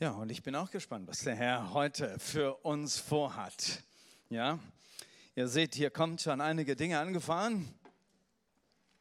[0.00, 3.82] Ja, und ich bin auch gespannt, was der Herr heute für uns vorhat.
[4.30, 4.58] Ja,
[5.34, 7.68] ihr seht, hier kommt schon einige Dinge angefahren.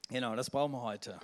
[0.09, 1.17] Genau, das brauchen wir heute.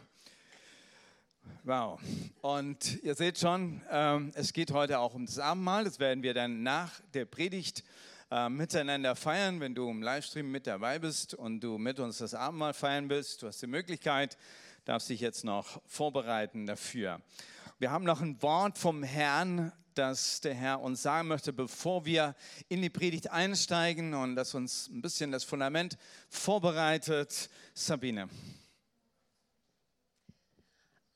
[1.65, 1.99] Wow.
[2.39, 5.83] Und ihr seht schon, ähm, es geht heute auch um das Abendmahl.
[5.83, 7.83] Das werden wir dann nach der Predigt
[8.31, 9.59] äh, miteinander feiern.
[9.59, 13.41] Wenn du im Livestream mit dabei bist und du mit uns das Abendmahl feiern willst,
[13.41, 14.37] du hast die Möglichkeit,
[14.85, 17.19] darfst dich jetzt noch vorbereiten dafür.
[17.77, 22.33] Wir haben noch ein Wort vom Herrn, das der Herr uns sagen möchte, bevor wir
[22.69, 25.97] in die Predigt einsteigen und das uns ein bisschen das Fundament
[26.29, 27.49] vorbereitet.
[27.73, 28.29] Sabine.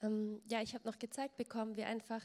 [0.02, 2.22] Ähm, ja, ich habe noch gezeigt bekommen, wie einfach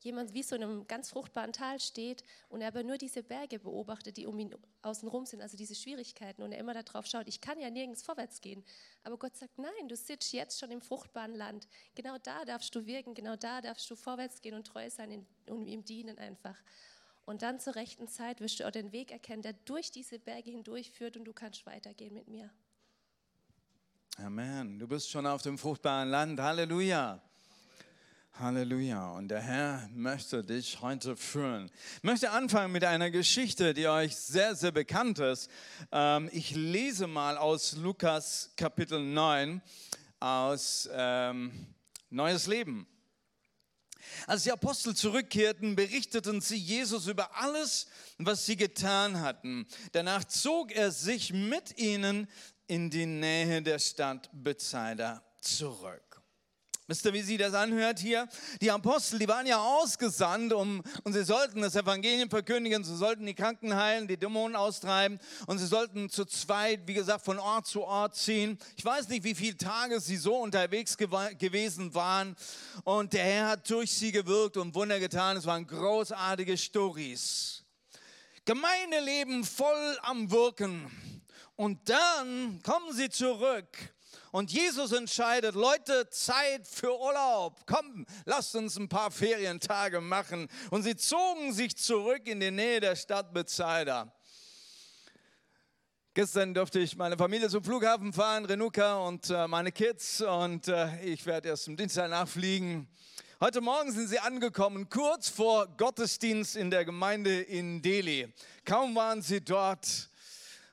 [0.00, 3.58] jemand wie so in einem ganz fruchtbaren Tal steht und er aber nur diese Berge
[3.58, 7.40] beobachtet, die um ihn außenrum sind, also diese Schwierigkeiten und er immer darauf schaut, ich
[7.40, 8.64] kann ja nirgends vorwärts gehen.
[9.02, 11.68] Aber Gott sagt, nein, du sitzt jetzt schon im fruchtbaren Land.
[11.94, 15.66] Genau da darfst du wirken, genau da darfst du vorwärts gehen und treu sein und
[15.66, 16.56] ihm dienen einfach.
[17.26, 20.50] Und dann zur rechten Zeit wirst du auch den Weg erkennen, der durch diese Berge
[20.50, 22.50] hindurch führt und du kannst weitergehen mit mir.
[24.16, 24.78] Amen.
[24.78, 26.40] Du bist schon auf dem fruchtbaren Land.
[26.40, 27.22] Halleluja.
[28.38, 29.10] Halleluja.
[29.12, 31.70] Und der Herr möchte dich heute führen.
[31.96, 35.50] Ich möchte anfangen mit einer Geschichte, die euch sehr, sehr bekannt ist.
[35.90, 39.60] Ähm, ich lese mal aus Lukas Kapitel 9
[40.20, 41.66] aus ähm,
[42.10, 42.86] Neues Leben.
[44.26, 49.66] Als die Apostel zurückkehrten, berichteten sie Jesus über alles, was sie getan hatten.
[49.92, 52.28] Danach zog er sich mit ihnen
[52.68, 56.07] in die Nähe der Stadt Bethsaida zurück.
[56.90, 58.26] Wisst ihr, wie sie das anhört hier?
[58.62, 63.26] Die Apostel, die waren ja ausgesandt, um, und sie sollten das Evangelium verkündigen, sie sollten
[63.26, 67.66] die Kranken heilen, die Dämonen austreiben und sie sollten zu zweit, wie gesagt, von Ort
[67.66, 68.56] zu Ort ziehen.
[68.74, 72.34] Ich weiß nicht, wie viele Tage sie so unterwegs gew gewesen waren
[72.84, 75.36] und der Herr hat durch sie gewirkt und Wunder getan.
[75.36, 77.64] Es waren großartige Stories.
[78.46, 80.90] Gemeinde voll am Wirken.
[81.54, 83.66] Und dann kommen sie zurück
[84.30, 87.60] und Jesus entscheidet, Leute, Zeit für Urlaub.
[87.66, 90.48] Komm, lasst uns ein paar Ferientage machen.
[90.70, 94.12] Und sie zogen sich zurück in die Nähe der Stadt Bethsaida.
[96.14, 100.20] Gestern durfte ich meine Familie zum Flughafen fahren, Renuka und äh, meine Kids.
[100.20, 102.88] Und äh, ich werde erst am Dienstag nachfliegen.
[103.40, 108.34] Heute Morgen sind sie angekommen, kurz vor Gottesdienst in der Gemeinde in Delhi.
[108.64, 110.10] Kaum waren sie dort,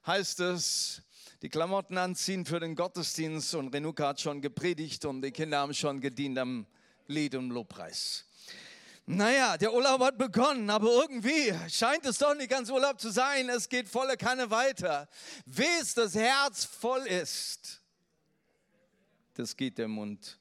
[0.08, 1.04] heißt es,
[1.46, 5.76] die Klamotten anziehen für den Gottesdienst und Renuka hat schon gepredigt und die Kinder haben
[5.76, 6.66] schon gedient am
[7.06, 8.26] Lied und Lobpreis.
[9.06, 13.48] Naja, der Urlaub hat begonnen, aber irgendwie scheint es doch nicht ganz Urlaub zu sein.
[13.50, 15.08] Es geht volle Kanne weiter.
[15.46, 17.80] Wes das Herz voll ist,
[19.36, 20.40] das geht der Mund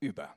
[0.00, 0.34] über.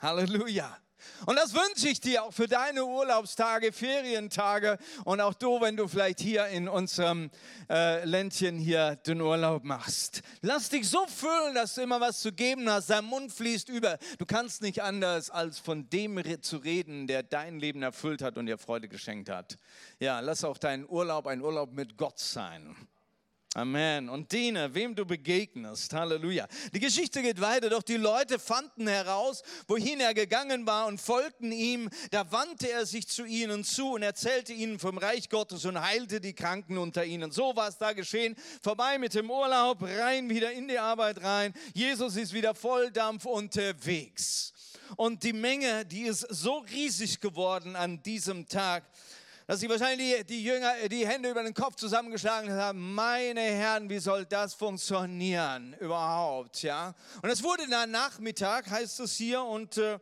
[0.00, 0.83] Halleluja.
[1.26, 5.88] Und das wünsche ich dir auch für deine Urlaubstage, Ferientage und auch du, wenn du
[5.88, 7.30] vielleicht hier in unserem
[7.70, 10.22] äh, Ländchen hier den Urlaub machst.
[10.42, 12.90] Lass dich so füllen, dass du immer was zu geben hast.
[12.90, 13.98] Dein Mund fließt über.
[14.18, 18.46] Du kannst nicht anders, als von dem zu reden, der dein Leben erfüllt hat und
[18.46, 19.56] dir Freude geschenkt hat.
[19.98, 22.76] Ja, lass auch dein Urlaub ein Urlaub mit Gott sein.
[23.56, 24.08] Amen.
[24.08, 25.92] Und diene, wem du begegnest.
[25.92, 26.48] Halleluja.
[26.72, 31.52] Die Geschichte geht weiter, doch die Leute fanden heraus, wohin er gegangen war und folgten
[31.52, 31.88] ihm.
[32.10, 36.20] Da wandte er sich zu ihnen zu und erzählte ihnen vom Reich Gottes und heilte
[36.20, 37.30] die Kranken unter ihnen.
[37.30, 38.34] So war es da geschehen.
[38.60, 41.54] Vorbei mit dem Urlaub, rein wieder in die Arbeit rein.
[41.74, 44.52] Jesus ist wieder Volldampf unterwegs.
[44.96, 48.82] Und die Menge, die ist so riesig geworden an diesem Tag,
[49.46, 52.94] dass sie wahrscheinlich die, die Jünger die Hände über den Kopf zusammengeschlagen haben.
[52.94, 56.62] Meine Herren, wie soll das funktionieren überhaupt?
[56.62, 56.94] Ja?
[57.22, 59.98] Und es wurde dann Nachmittag, heißt es hier, und äh,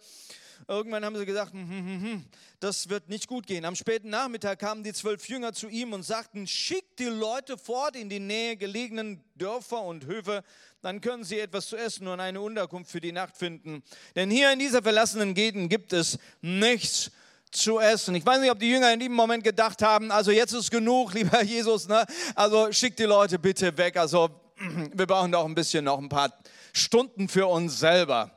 [0.68, 2.24] irgendwann haben sie gesagt, hm, hm, hm, hm,
[2.60, 3.64] das wird nicht gut gehen.
[3.64, 7.96] Am späten Nachmittag kamen die zwölf Jünger zu ihm und sagten, schickt die Leute fort
[7.96, 10.44] in die Nähe gelegenen Dörfer und Höfe,
[10.82, 13.82] dann können sie etwas zu essen und eine Unterkunft für die Nacht finden.
[14.14, 17.10] Denn hier in dieser verlassenen Gegend gibt es nichts
[17.52, 18.14] zu essen.
[18.14, 21.14] Ich weiß nicht, ob die Jünger in dem Moment gedacht haben, also jetzt ist genug,
[21.14, 22.04] lieber Jesus, ne?
[22.34, 23.96] also schick die Leute bitte weg.
[23.96, 24.30] Also
[24.92, 26.32] wir brauchen doch ein bisschen noch ein paar
[26.72, 28.30] Stunden für uns selber.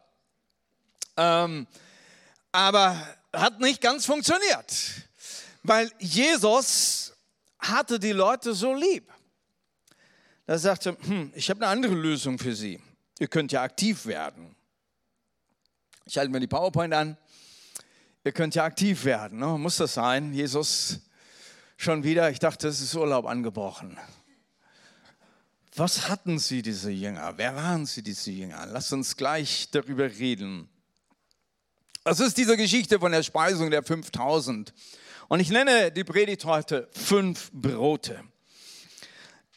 [1.18, 1.66] Ähm,
[2.52, 2.96] aber
[3.34, 4.74] hat nicht ganz funktioniert,
[5.64, 7.14] weil Jesus
[7.60, 9.12] hatte die Leute so lieb.
[10.46, 12.80] Er sagte, hm, ich habe eine andere Lösung für sie.
[13.20, 14.56] Ihr könnt ja aktiv werden.
[16.06, 17.18] Ich halte mir die PowerPoint an.
[18.26, 19.38] Ihr könnt ja aktiv werden.
[19.38, 19.46] Ne?
[19.46, 20.34] Muss das sein?
[20.34, 21.00] Jesus,
[21.78, 24.00] schon wieder, ich dachte, es ist Urlaub angebrochen.
[25.76, 27.34] Was hatten sie, diese Jünger?
[27.38, 28.66] Wer waren sie, diese Jünger?
[28.66, 30.68] Lass uns gleich darüber reden.
[32.04, 34.74] Das ist diese Geschichte von der Speisung der 5000.
[35.28, 38.24] Und ich nenne die Predigt heute fünf Brote.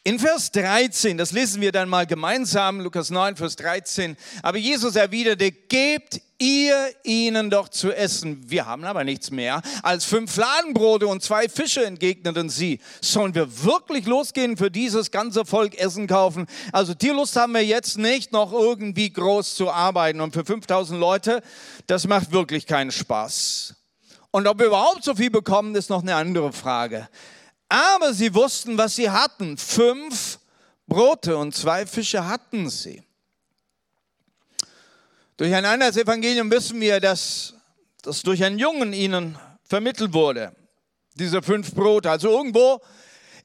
[0.05, 4.15] In Vers 13, das lesen wir dann mal gemeinsam, Lukas 9, Vers 13.
[4.41, 8.49] Aber Jesus erwiderte, gebt ihr ihnen doch zu essen.
[8.49, 12.79] Wir haben aber nichts mehr als fünf Fladenbrote und zwei Fische, entgegneten sie.
[13.01, 16.47] Sollen wir wirklich losgehen für dieses ganze Volk Essen kaufen?
[16.71, 20.21] Also die Lust haben wir jetzt nicht, noch irgendwie groß zu arbeiten.
[20.21, 21.43] Und für 5000 Leute,
[21.87, 23.75] das macht wirklich keinen Spaß.
[24.31, 27.09] Und ob wir überhaupt so viel bekommen, ist noch eine andere Frage.
[27.69, 29.57] Aber sie wussten, was sie hatten.
[29.57, 30.39] Fünf
[30.87, 33.03] Brote und zwei Fische hatten sie.
[35.37, 37.53] Durch ein anderes Evangelium wissen wir, dass
[38.01, 40.53] das durch einen Jungen ihnen vermittelt wurde.
[41.13, 42.09] Diese fünf Brote.
[42.09, 42.81] Also irgendwo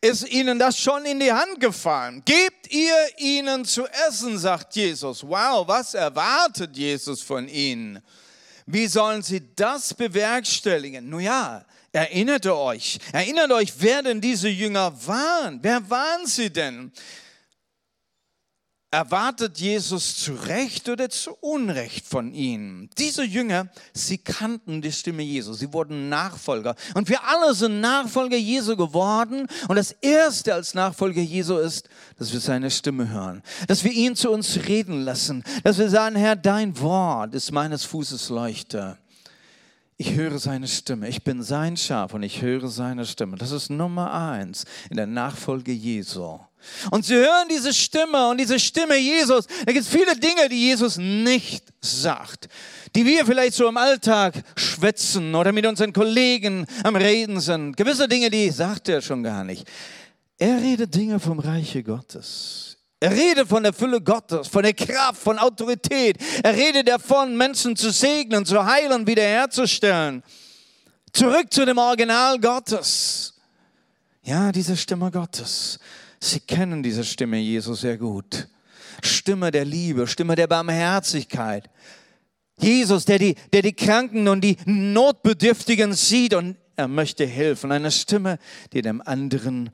[0.00, 2.22] ist ihnen das schon in die Hand gefallen.
[2.24, 5.22] Gebt ihr ihnen zu essen, sagt Jesus.
[5.22, 8.02] Wow, was erwartet Jesus von ihnen?
[8.66, 11.08] Wie sollen sie das bewerkstelligen?
[11.08, 11.64] Nun ja,
[11.94, 12.98] Erinnert euch?
[13.12, 15.60] Erinnert euch, wer denn diese Jünger waren?
[15.62, 16.90] Wer waren sie denn?
[18.90, 22.90] Erwartet Jesus zu Recht oder zu Unrecht von ihnen?
[22.98, 26.74] Diese Jünger, sie kannten die Stimme Jesu, sie wurden Nachfolger.
[26.94, 29.46] Und wir alle sind Nachfolger Jesu geworden.
[29.68, 31.88] Und das Erste als Nachfolger Jesu ist,
[32.18, 36.16] dass wir seine Stimme hören, dass wir ihn zu uns reden lassen, dass wir sagen,
[36.16, 38.98] Herr, dein Wort ist meines Fußes Leuchte
[39.96, 41.08] ich höre seine Stimme.
[41.08, 43.36] Ich bin sein Schaf und ich höre seine Stimme.
[43.36, 46.40] Das ist Nummer eins in der Nachfolge Jesu.
[46.90, 49.46] Und sie hören diese Stimme und diese Stimme Jesus.
[49.66, 52.48] Da gibt es viele Dinge, die Jesus nicht sagt,
[52.96, 57.76] die wir vielleicht so im Alltag schwätzen oder mit unseren Kollegen am Reden sind.
[57.76, 59.68] Gewisse Dinge, die sagt er schon gar nicht.
[60.38, 62.78] Er redet Dinge vom Reiche Gottes.
[63.00, 66.16] Er redet von der Fülle Gottes, von der Kraft, von Autorität.
[66.42, 70.22] Er redet davon, Menschen zu segnen, zu heilen, wiederherzustellen.
[71.12, 73.34] Zurück zu dem Original Gottes.
[74.22, 75.78] Ja, diese Stimme Gottes.
[76.18, 78.48] Sie kennen diese Stimme Jesus sehr gut.
[79.02, 81.68] Stimme der Liebe, Stimme der Barmherzigkeit.
[82.58, 87.70] Jesus, der die, der die Kranken und die Notbedürftigen sieht und er möchte helfen.
[87.70, 88.38] Eine Stimme,
[88.72, 89.70] die dem anderen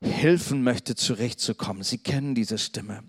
[0.00, 1.82] helfen möchte, zurechtzukommen.
[1.82, 3.02] Sie kennen diese Stimme.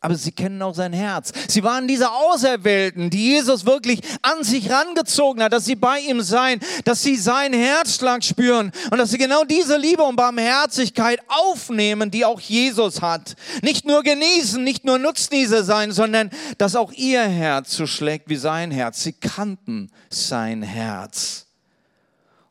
[0.00, 1.32] Aber sie kennen auch sein Herz.
[1.48, 6.20] Sie waren diese Auserwählten, die Jesus wirklich an sich rangezogen hat, dass sie bei ihm
[6.20, 12.12] sein, dass sie seinen Herzschlag spüren und dass sie genau diese Liebe und Barmherzigkeit aufnehmen,
[12.12, 13.34] die auch Jesus hat.
[13.62, 18.36] Nicht nur genießen, nicht nur Nutznießer sein, sondern dass auch ihr Herz so schlägt wie
[18.36, 19.02] sein Herz.
[19.02, 21.46] Sie kannten sein Herz.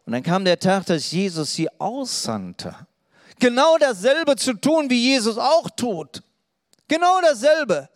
[0.06, 2.76] Und dann kam der Tag, dass Jesus sie aussandte
[3.40, 6.22] genau dasselbe zu tun, wie Jesus auch tut.
[6.88, 7.90] Genau dasselbe.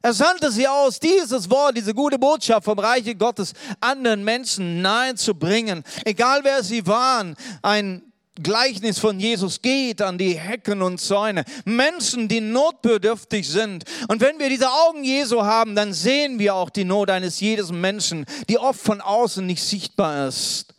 [0.00, 5.14] Er sandte sie aus, dieses Wort, diese gute Botschaft vom Reiche Gottes anderen Menschen nahe
[5.16, 5.82] zu bringen.
[6.04, 8.02] Egal wer sie waren, ein
[8.40, 11.44] Gleichnis von Jesus geht an die Hecken und Zäune.
[11.64, 13.84] Menschen, die notbedürftig sind.
[14.06, 17.80] Und wenn wir diese Augen Jesu haben, dann sehen wir auch die Not eines jeden
[17.80, 20.74] Menschen, die oft von außen nicht sichtbar ist.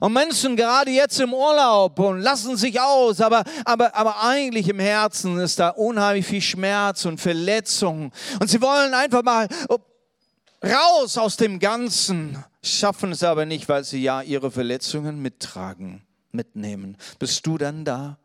[0.00, 4.78] Und Menschen gerade jetzt im Urlaub und lassen sich aus, aber, aber, aber eigentlich im
[4.78, 8.12] Herzen ist da unheimlich viel Schmerz und Verletzung.
[8.40, 9.48] Und sie wollen einfach mal
[10.64, 16.02] raus aus dem Ganzen, schaffen es aber nicht, weil sie ja ihre Verletzungen mittragen,
[16.32, 16.96] mitnehmen.
[17.18, 18.18] Bist du dann da?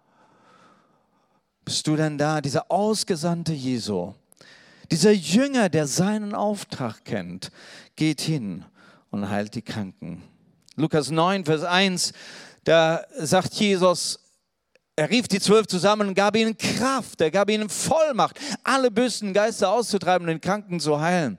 [1.65, 2.41] Bist du denn da?
[2.41, 4.13] Dieser Ausgesandte Jesu,
[4.91, 7.51] dieser Jünger, der seinen Auftrag kennt,
[7.95, 8.65] geht hin
[9.11, 10.21] und heilt die Kranken.
[10.75, 12.13] Lukas 9, Vers 1,
[12.63, 14.19] da sagt Jesus,
[14.95, 19.33] er rief die zwölf zusammen und gab ihnen Kraft, er gab ihnen Vollmacht, alle bösen
[19.33, 21.37] Geister auszutreiben und den Kranken zu heilen.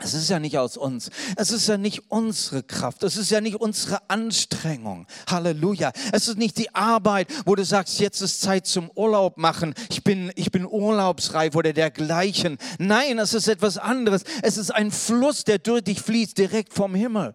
[0.00, 1.10] Es ist ja nicht aus uns.
[1.34, 3.02] Es ist ja nicht unsere Kraft.
[3.02, 5.08] Es ist ja nicht unsere Anstrengung.
[5.28, 5.90] Halleluja.
[6.12, 9.74] Es ist nicht die Arbeit, wo du sagst, jetzt ist Zeit zum Urlaub machen.
[9.90, 12.58] Ich bin, ich bin urlaubsreif oder dergleichen.
[12.78, 14.22] Nein, es ist etwas anderes.
[14.42, 17.34] Es ist ein Fluss, der durch dich fließt, direkt vom Himmel.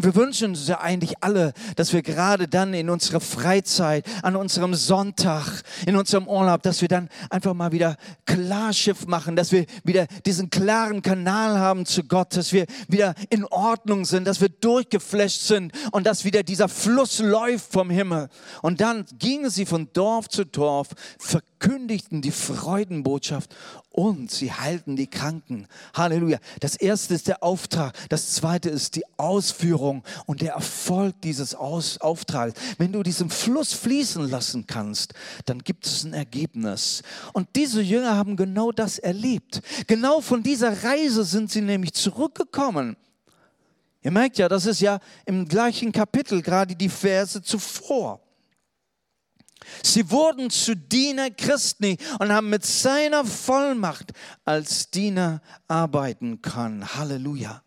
[0.00, 4.34] Und wir wünschen uns ja eigentlich alle, dass wir gerade dann in unserer Freizeit, an
[4.34, 9.66] unserem Sonntag, in unserem Urlaub, dass wir dann einfach mal wieder Klarschiff machen, dass wir
[9.84, 14.48] wieder diesen klaren Kanal haben zu Gott, dass wir wieder in Ordnung sind, dass wir
[14.48, 18.30] durchgeflasht sind und dass wieder dieser Fluss läuft vom Himmel.
[18.62, 20.88] Und dann gingen sie von Dorf zu Dorf,
[21.18, 23.54] verkündigten die Freudenbotschaft
[24.00, 25.66] und sie heilten die Kranken.
[25.92, 26.38] Halleluja.
[26.60, 31.98] Das erste ist der Auftrag, das zweite ist die Ausführung und der Erfolg dieses Aus
[31.98, 32.58] Auftrags.
[32.78, 35.12] Wenn du diesen Fluss fließen lassen kannst,
[35.44, 37.02] dann gibt es ein Ergebnis.
[37.34, 39.60] Und diese Jünger haben genau das erlebt.
[39.86, 42.96] Genau von dieser Reise sind sie nämlich zurückgekommen.
[44.02, 48.22] Ihr merkt ja, das ist ja im gleichen Kapitel, gerade die Verse zuvor.
[49.82, 54.12] Sie wurden zu Diener Christi und haben mit seiner Vollmacht
[54.44, 56.94] als Diener arbeiten können.
[56.94, 57.62] Halleluja.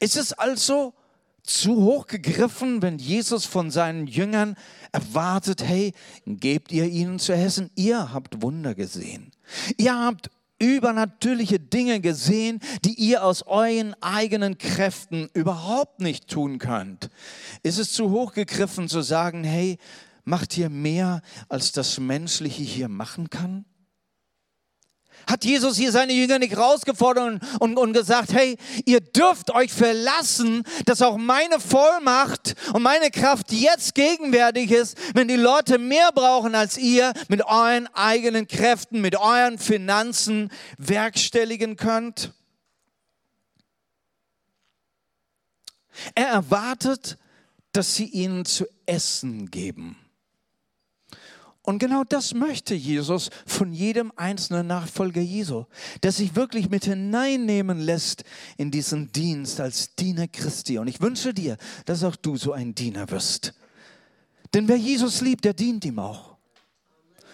[0.00, 0.94] Ist es also
[1.42, 4.56] zu hoch gegriffen, wenn Jesus von seinen Jüngern
[4.92, 5.94] erwartet, hey,
[6.26, 7.70] gebt ihr ihnen zu essen?
[7.74, 9.32] Ihr habt Wunder gesehen.
[9.78, 17.10] Ihr habt übernatürliche Dinge gesehen, die ihr aus euren eigenen Kräften überhaupt nicht tun könnt.
[17.62, 19.78] Ist es zu hoch gegriffen zu sagen, hey,
[20.28, 23.64] macht ihr mehr, als das Menschliche hier machen kann?
[25.26, 29.72] Hat Jesus hier seine Jünger nicht rausgefordert und, und, und, gesagt, hey, ihr dürft euch
[29.72, 36.12] verlassen, dass auch meine Vollmacht und meine Kraft jetzt gegenwärtig ist, wenn die Leute mehr
[36.12, 42.32] brauchen als ihr mit euren eigenen Kräften, mit euren Finanzen werkstelligen könnt?
[46.14, 47.18] Er erwartet,
[47.72, 49.96] dass sie ihnen zu essen geben.
[51.68, 55.66] Und genau das möchte Jesus von jedem einzelnen Nachfolger Jesu,
[56.02, 58.24] der sich wirklich mit hineinnehmen lässt
[58.56, 60.78] in diesen Dienst als Diener Christi.
[60.78, 63.52] Und ich wünsche dir, dass auch du so ein Diener wirst.
[64.54, 66.38] Denn wer Jesus liebt, der dient ihm auch.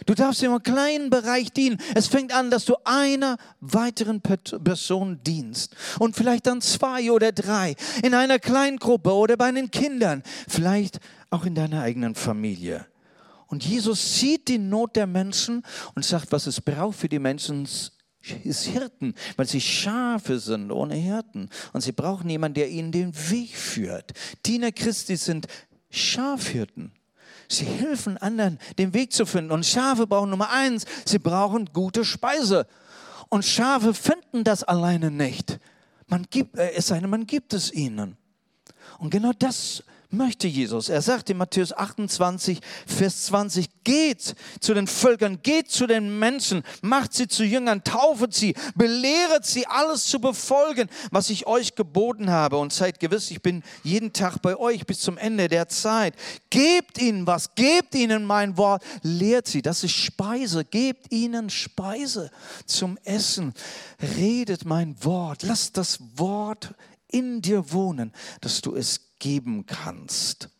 [0.05, 1.79] Du darfst ihm im kleinen Bereich dienen.
[1.95, 5.76] Es fängt an, dass du einer weiteren Person dienst.
[6.00, 7.76] Und vielleicht dann zwei oder drei.
[8.03, 10.25] In einer kleinen Gruppe oder bei den Kindern.
[10.49, 10.99] Vielleicht
[11.31, 12.85] auch in deiner eigenen Familie.
[13.54, 15.62] Und Jesus sieht die Not der Menschen
[15.94, 17.68] und sagt, was es braucht für die Menschen,
[18.42, 21.49] ist Hirten, weil sie Schafe sind ohne Hirten.
[21.73, 24.12] Und sie brauchen jemanden, der ihnen den Weg führt.
[24.44, 25.46] Diener Christi sind
[25.88, 26.90] Schafhirten.
[27.49, 29.52] Sie helfen anderen, den Weg zu finden.
[29.52, 32.66] Und Schafe brauchen Nummer eins, sie brauchen gute Speise.
[33.28, 35.61] Und Schafe finden das alleine nicht.
[36.08, 38.16] Man gibt, äh, es man gibt es ihnen.
[38.99, 39.84] Und genau das
[40.16, 40.88] möchte Jesus.
[40.88, 46.62] Er sagt in Matthäus 28, Vers 20, geht zu den Völkern, geht zu den Menschen,
[46.83, 52.30] macht sie zu Jüngern, taufet sie, belehret sie, alles zu befolgen, was ich euch geboten
[52.30, 52.59] habe.
[52.59, 56.14] Und seid gewiss, ich bin jeden Tag bei euch bis zum Ende der Zeit.
[56.50, 59.62] Gebt ihnen was, gebt ihnen mein Wort, lehrt sie.
[59.62, 62.30] Das ist Speise, gebt ihnen Speise
[62.66, 63.54] zum Essen.
[64.16, 66.75] Redet mein Wort, lasst das Wort
[67.14, 70.50] in dir wohnen, dass du es geben kannst.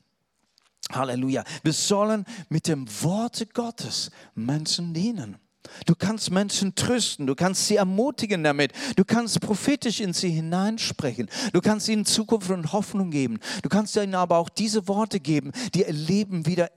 [0.91, 1.45] Halleluja.
[1.63, 5.37] Wir sollen mit dem Worte Gottes Menschen dienen.
[5.85, 11.29] Du kannst Menschen trösten, du kannst sie ermutigen damit, du kannst prophetisch in sie hineinsprechen,
[11.53, 15.53] du kannst ihnen Zukunft und Hoffnung geben, du kannst ihnen aber auch diese Worte geben,
[15.75, 16.71] die ihr Leben wieder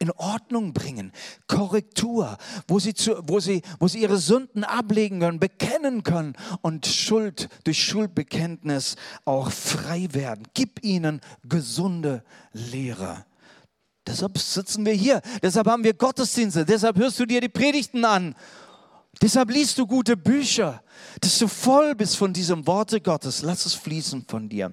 [0.00, 1.12] in Ordnung bringen,
[1.46, 6.86] Korrektur, wo sie, zu, wo, sie, wo sie ihre Sünden ablegen können, bekennen können und
[6.86, 10.48] Schuld durch Schuldbekenntnis auch frei werden.
[10.54, 13.26] Gib ihnen gesunde Lehre.
[14.06, 18.34] Deshalb sitzen wir hier, deshalb haben wir Gottesdienste, deshalb hörst du dir die Predigten an,
[19.20, 20.82] deshalb liest du gute Bücher,
[21.20, 23.42] dass du voll bist von diesem Worte Gottes.
[23.42, 24.72] Lass es fließen von dir.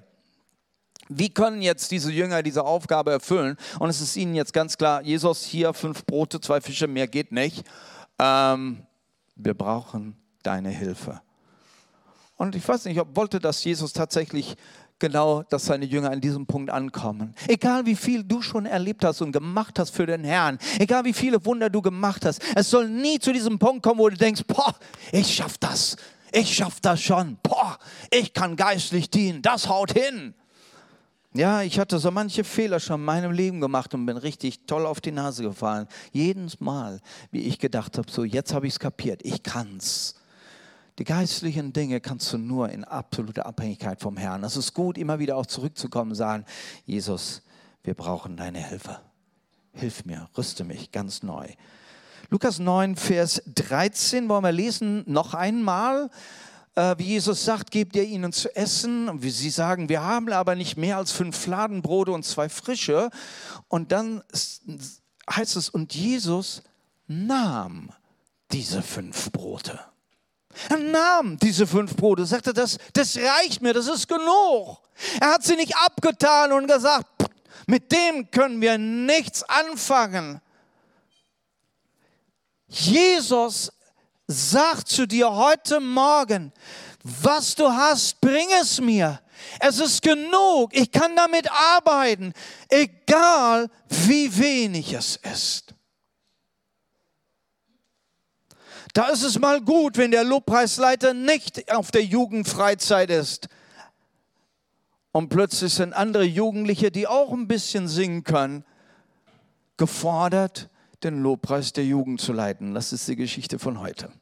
[1.08, 3.56] Wie können jetzt diese Jünger diese Aufgabe erfüllen?
[3.78, 7.32] Und es ist ihnen jetzt ganz klar, Jesus hier fünf Brote, zwei Fische, mehr geht
[7.32, 7.64] nicht.
[8.18, 8.86] Ähm,
[9.36, 11.20] wir brauchen deine Hilfe.
[12.36, 14.56] Und ich weiß nicht, ob wollte das Jesus tatsächlich
[14.98, 17.34] genau, dass seine Jünger an diesem Punkt ankommen.
[17.46, 21.12] Egal wie viel du schon erlebt hast und gemacht hast für den Herrn, egal wie
[21.12, 24.42] viele Wunder du gemacht hast, es soll nie zu diesem Punkt kommen, wo du denkst,
[24.46, 24.74] boah,
[25.12, 25.96] ich schaff das,
[26.32, 27.78] ich schaff das schon, boah,
[28.10, 30.34] ich kann geistlich dienen, das haut hin.
[31.34, 34.86] Ja, ich hatte so manche Fehler schon in meinem Leben gemacht und bin richtig toll
[34.86, 35.86] auf die Nase gefallen.
[36.12, 40.14] Jedes Mal, wie ich gedacht habe, so jetzt habe ich es kapiert, ich kann's.
[40.98, 44.42] Die geistlichen Dinge kannst du nur in absoluter Abhängigkeit vom Herrn.
[44.42, 46.44] Es ist gut, immer wieder auch zurückzukommen und sagen,
[46.86, 47.42] Jesus,
[47.84, 48.98] wir brauchen deine Hilfe.
[49.72, 51.46] Hilf mir, rüste mich ganz neu.
[52.30, 56.10] Lukas 9, Vers 13 wollen wir lesen noch einmal.
[56.78, 59.08] Äh, wie Jesus sagt, gebt ihr ihnen zu essen.
[59.08, 63.10] Und wie sie sagen, wir haben aber nicht mehr als fünf Fladenbrote und zwei frische.
[63.66, 64.22] Und dann
[65.28, 66.62] heißt es, und Jesus
[67.08, 67.90] nahm
[68.52, 69.80] diese fünf Brote.
[70.68, 74.78] Er nahm diese fünf Brote, sagte, das, das reicht mir, das ist genug.
[75.20, 77.06] Er hat sie nicht abgetan und gesagt,
[77.66, 80.40] mit dem können wir nichts anfangen.
[82.68, 83.72] Jesus
[84.28, 86.52] sagt zu dir heute Morgen,
[87.02, 89.20] was du hast, bring es mir.
[89.58, 90.74] Es ist genug.
[90.74, 92.34] Ich kann damit arbeiten,
[92.68, 95.74] egal wie wenig es ist.
[98.92, 103.48] Da ist es mal gut, wenn der Lobpreisleiter nicht auf der Jugendfreizeit ist.
[105.12, 108.64] Und plötzlich sind andere Jugendliche, die auch ein bisschen singen können,
[109.76, 110.68] gefordert,
[111.02, 112.74] den Lobpreis der Jugend zu leiten.
[112.74, 114.12] Das ist die Geschichte von heute.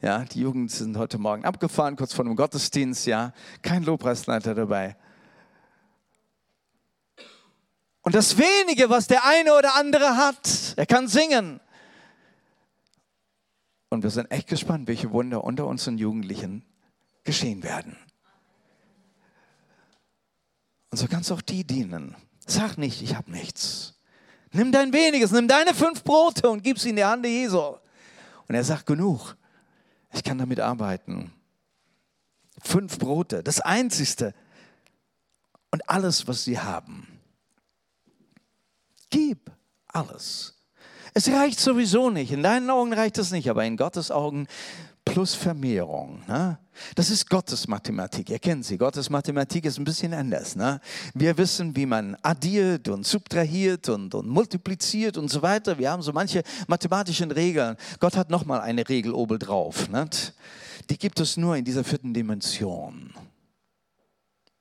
[0.00, 4.96] Ja, die Jugend sind heute Morgen abgefahren, kurz vor dem Gottesdienst, ja, kein Lobpreisleiter dabei.
[8.02, 11.60] Und das wenige, was der eine oder andere hat, er kann singen.
[13.90, 16.64] Und wir sind echt gespannt, welche Wunder unter unseren Jugendlichen
[17.24, 17.96] geschehen werden.
[20.90, 22.16] Und so kannst auch die dienen.
[22.46, 23.97] Sag nicht, ich habe nichts.
[24.52, 27.76] Nimm dein weniges, nimm deine fünf Brote und gib sie in die Hand Jesu.
[28.48, 29.36] Und er sagt, genug.
[30.12, 31.32] Ich kann damit arbeiten.
[32.62, 34.34] Fünf Brote, das Einzigste.
[35.70, 37.06] Und alles, was sie haben.
[39.10, 39.50] Gib
[39.88, 40.54] alles.
[41.14, 42.32] Es reicht sowieso nicht.
[42.32, 44.46] In deinen Augen reicht es nicht, aber in Gottes Augen
[45.08, 46.22] plus Vermehrung.
[46.28, 46.58] Ne?
[46.94, 48.30] Das ist Gottes Mathematik.
[48.30, 48.76] Ihr kennt sie.
[48.76, 50.54] Gottes Mathematik ist ein bisschen anders.
[50.54, 50.80] Ne?
[51.14, 55.78] Wir wissen, wie man addiert und subtrahiert und, und multipliziert und so weiter.
[55.78, 57.76] Wir haben so manche mathematischen Regeln.
[58.00, 59.88] Gott hat nochmal eine Regel obendrauf.
[59.88, 60.08] Ne?
[60.90, 63.12] Die gibt es nur in dieser vierten Dimension.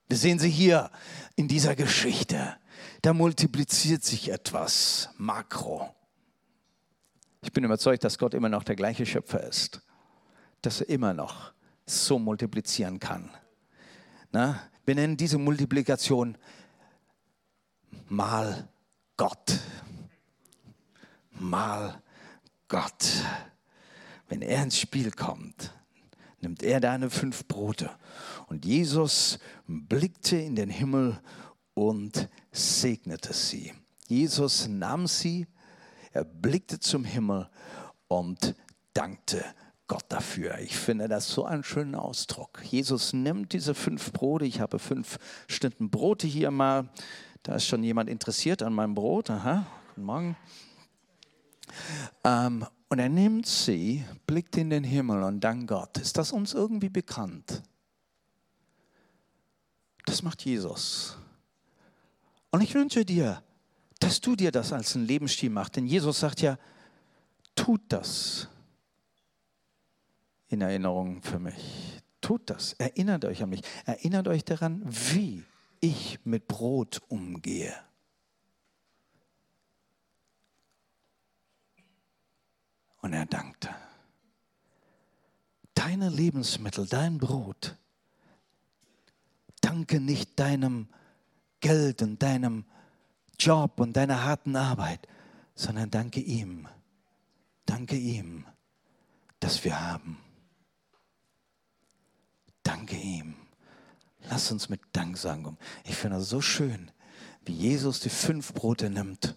[0.08, 0.90] Wir sehen sie hier
[1.36, 2.56] in dieser Geschichte.
[3.02, 5.94] Da multipliziert sich etwas, Makro.
[7.42, 9.82] Ich bin überzeugt, dass Gott immer noch der gleiche Schöpfer ist
[10.62, 11.54] dass er immer noch
[11.86, 13.30] so multiplizieren kann.
[14.32, 16.38] Na, wir nennen diese Multiplikation
[18.10, 18.68] mal
[19.16, 19.60] Gott.
[21.32, 22.02] Mal
[22.68, 23.24] Gott.
[24.30, 25.74] Wenn er ins Spiel kommt,
[26.42, 27.90] nimmt er deine fünf Brote.
[28.48, 31.20] Und Jesus blickte in den Himmel
[31.74, 33.74] und segnete sie.
[34.08, 35.48] Jesus nahm sie,
[36.12, 37.50] er blickte zum Himmel
[38.08, 38.56] und
[38.94, 39.44] dankte
[39.88, 40.58] Gott dafür.
[40.60, 42.62] Ich finde das so einen schönen Ausdruck.
[42.64, 44.46] Jesus nimmt diese fünf Brote.
[44.46, 45.18] Ich habe fünf
[45.48, 46.90] Stunden Brote hier mal.
[47.44, 49.30] Da ist schon jemand interessiert an meinem Brot.
[49.30, 50.38] Aha, guten Morgen.
[52.26, 55.98] Ähm, und er nimmt sie, blickt in den Himmel und dankt Gott.
[55.98, 57.64] Ist das uns irgendwie bekannt?
[60.06, 61.18] Das macht Jesus.
[62.52, 63.42] Und ich wünsche dir,
[64.00, 65.76] dass du dir das als ein Lebensstil machst.
[65.76, 66.58] Denn Jesus sagt ja,
[67.56, 68.48] tut das
[70.50, 72.02] in Erinnerung für mich.
[72.22, 75.46] Tut das, erinnert euch an mich, erinnert euch daran, wie
[75.80, 77.74] ich mit Brot umgehe.
[83.02, 83.70] Und er dankte.
[85.76, 87.78] Deine Lebensmittel, dein Brot,
[89.62, 90.88] danke nicht deinem
[91.60, 92.66] Geld und deinem
[93.40, 95.08] Job und deiner harten Arbeit,
[95.54, 96.68] sondern danke ihm.
[97.66, 98.46] Danke ihm,
[99.40, 100.18] dass wir haben.
[102.68, 103.34] Danke ihm.
[104.30, 105.58] Lass uns mit Dank sagen.
[105.86, 106.92] Ich finde das so schön,
[107.46, 109.36] wie Jesus die fünf Brote nimmt.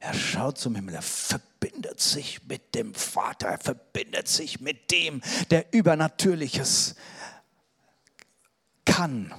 [0.00, 5.20] Er schaut zum Himmel, er verbindet sich mit dem Vater, er verbindet sich mit dem,
[5.50, 6.96] der Übernatürliches
[8.84, 9.32] kann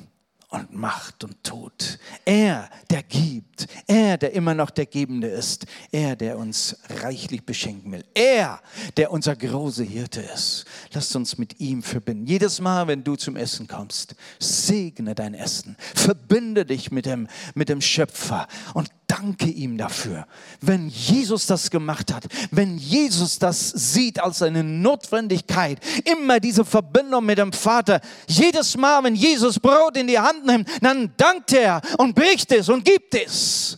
[0.54, 1.98] und macht und tut.
[2.26, 3.68] Er, der gibt.
[3.88, 5.66] Er, der immer noch der Gebende ist.
[5.92, 8.06] Er, der uns reichlich beschenken will.
[8.14, 8.62] Er,
[8.96, 10.66] der unser großer Hirte ist.
[10.92, 12.28] Lasst uns mit ihm verbinden.
[12.28, 15.76] Jedes Mal, wenn du zum Essen kommst, segne dein Essen.
[15.96, 20.26] Verbinde dich mit dem, mit dem Schöpfer und danke ihm dafür.
[20.60, 27.26] Wenn Jesus das gemacht hat, wenn Jesus das sieht als eine Notwendigkeit, immer diese Verbindung
[27.26, 31.82] mit dem Vater, jedes Mal, wenn Jesus Brot in die Hand nimmt, dann dankt er
[32.00, 33.78] und bricht es und gibt es.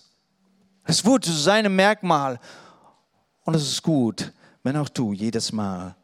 [0.86, 2.40] Es wurde zu seinem Merkmal.
[3.44, 4.32] Und es ist gut,
[4.64, 5.96] wenn auch du jedes Mal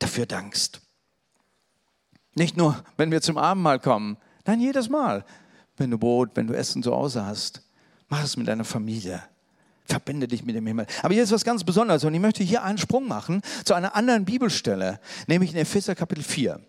[0.00, 0.80] dafür dankst.
[2.34, 5.24] Nicht nur, wenn wir zum Abendmahl kommen, nein, jedes Mal,
[5.76, 7.62] wenn du Brot, wenn du Essen zu Hause hast.
[8.10, 9.22] Mach es mit deiner Familie.
[9.86, 10.86] Verbinde dich mit dem Himmel.
[11.02, 13.96] Aber hier ist was ganz Besonderes und ich möchte hier einen Sprung machen zu einer
[13.96, 16.60] anderen Bibelstelle, nämlich in Epheser Kapitel 4.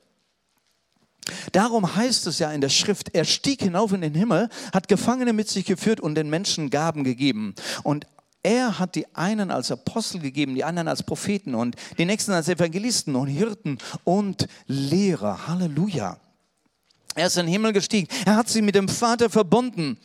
[1.52, 5.34] Darum heißt es ja in der Schrift, er stieg hinauf in den Himmel, hat Gefangene
[5.34, 7.54] mit sich geführt und den Menschen Gaben gegeben.
[7.84, 8.08] Und
[8.44, 12.50] er hat die einen als Apostel gegeben, die anderen als Propheten und die nächsten als
[12.50, 15.48] Evangelisten und Hirten und Lehrer.
[15.48, 16.18] Halleluja.
[17.14, 18.08] Er ist in den Himmel gestiegen.
[18.26, 19.98] Er hat sie mit dem Vater verbunden.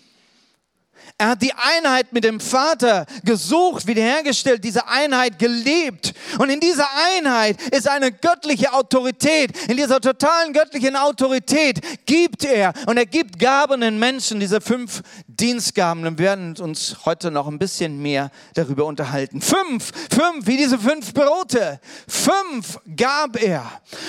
[1.19, 6.13] Er hat die Einheit mit dem Vater gesucht, wiederhergestellt, diese Einheit gelebt.
[6.39, 9.57] Und in dieser Einheit ist eine göttliche Autorität.
[9.69, 15.03] In dieser totalen göttlichen Autorität gibt er und er gibt Gaben den Menschen, diese fünf
[15.27, 16.07] Dienstgaben.
[16.07, 19.41] Und wir werden uns heute noch ein bisschen mehr darüber unterhalten.
[19.41, 21.81] Fünf, fünf, wie diese fünf Brote.
[22.07, 23.65] Fünf gab er.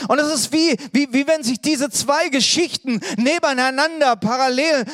[0.07, 4.85] Und es ist wie, wie, wie wenn sich diese zwei Geschichten nebeneinander parallel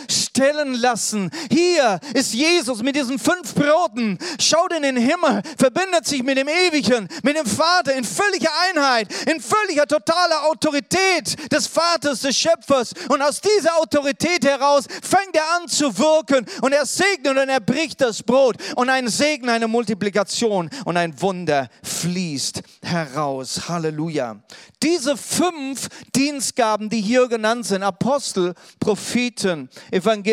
[0.44, 1.32] stellen lassen.
[1.50, 6.48] Hier ist Jesus mit diesen fünf Broten, schaut in den Himmel, verbindet sich mit dem
[6.48, 12.94] Ewigen, mit dem Vater in völliger Einheit, in völliger totaler Autorität des Vaters, des Schöpfers.
[13.08, 17.62] Und aus dieser Autorität heraus fängt er an zu wirken und er segnet und er
[17.62, 23.70] bricht das Brot und ein Segen, eine Multiplikation und ein Wunder fließt heraus.
[23.70, 24.42] Halleluja.
[24.82, 30.33] Diese fünf Dienstgaben, die hier genannt sind, Apostel, Propheten, Evangelisten,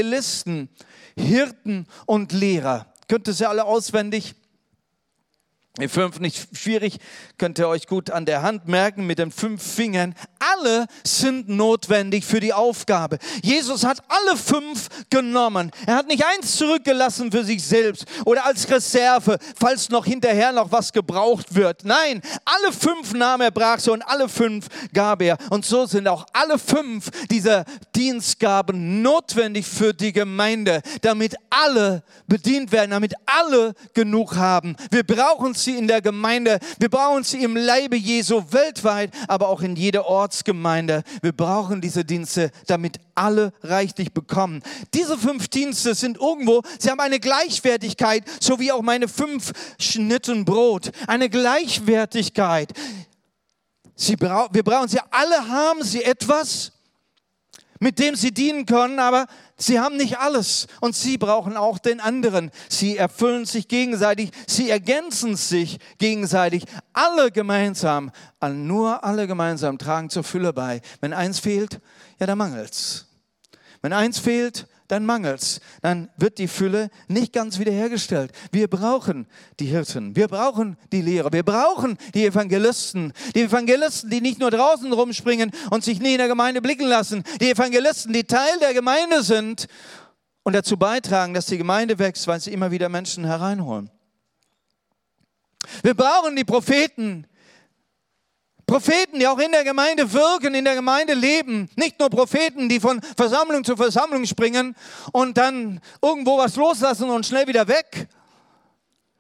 [1.17, 2.87] Hirten und Lehrer.
[3.09, 4.35] Könnt ihr sie alle auswendig?
[5.81, 6.99] Die fünf nicht schwierig,
[7.39, 10.15] könnt ihr euch gut an der Hand merken mit den fünf Fingern.
[10.39, 13.19] Alle sind notwendig für die Aufgabe.
[13.43, 15.71] Jesus hat alle fünf genommen.
[15.87, 20.71] Er hat nicht eins zurückgelassen für sich selbst oder als Reserve, falls noch hinterher noch
[20.71, 21.85] was gebraucht wird.
[21.85, 25.39] Nein, alle fünf nahm er, brach sie und alle fünf gab er.
[25.49, 27.65] Und so sind auch alle fünf dieser
[27.97, 34.77] Dienstgaben notwendig für die Gemeinde, damit alle bedient werden, damit alle genug haben.
[34.91, 39.63] Wir brauchen sie in der Gemeinde, wir brauchen sie im Leibe Jesu weltweit, aber auch
[39.63, 41.03] in jeder Ortsgemeinde.
[41.23, 44.63] Wir brauchen diese Dienste, damit alle reichlich bekommen.
[44.95, 50.45] Diese fünf Dienste sind irgendwo, sie haben eine Gleichwertigkeit, so wie auch meine fünf Schnitten
[50.45, 50.91] Brot.
[51.07, 52.73] Eine Gleichwertigkeit.
[53.95, 56.73] Sie brau wir brauchen sie, alle haben sie etwas,
[57.81, 59.27] mit dem sie dienen können, aber
[59.63, 62.51] Sie haben nicht alles und sie brauchen auch den anderen.
[62.71, 66.65] Sie erfüllen sich gegenseitig, sie ergänzen sich gegenseitig.
[66.95, 70.81] Alle gemeinsam, nur alle gemeinsam tragen zur Fülle bei.
[71.03, 71.81] Wenn eins fehlt,
[72.19, 73.07] ja, dann mangelt's.
[73.83, 75.61] Wenn eins fehlt, dann mangelt's.
[75.83, 78.33] Dann wird die Fülle nicht ganz wiederhergestellt.
[78.51, 79.27] Wir brauchen
[79.59, 83.13] die Hirten, wir brauchen die Lehrer, wir brauchen die Evangelisten.
[83.35, 87.23] Die Evangelisten, die nicht nur draußen rumspringen und sich nie in der Gemeinde blicken lassen.
[87.41, 89.67] Die Evangelisten, die Teil der Gemeinde sind
[90.43, 93.91] und dazu beitragen, dass die Gemeinde wächst, weil sie immer wieder Menschen hereinholen.
[95.83, 97.27] Wir brauchen die Propheten,
[98.71, 101.69] Propheten, die auch in der Gemeinde wirken, in der Gemeinde leben.
[101.75, 104.77] Nicht nur Propheten, die von Versammlung zu Versammlung springen
[105.11, 108.07] und dann irgendwo was loslassen und schnell wieder weg.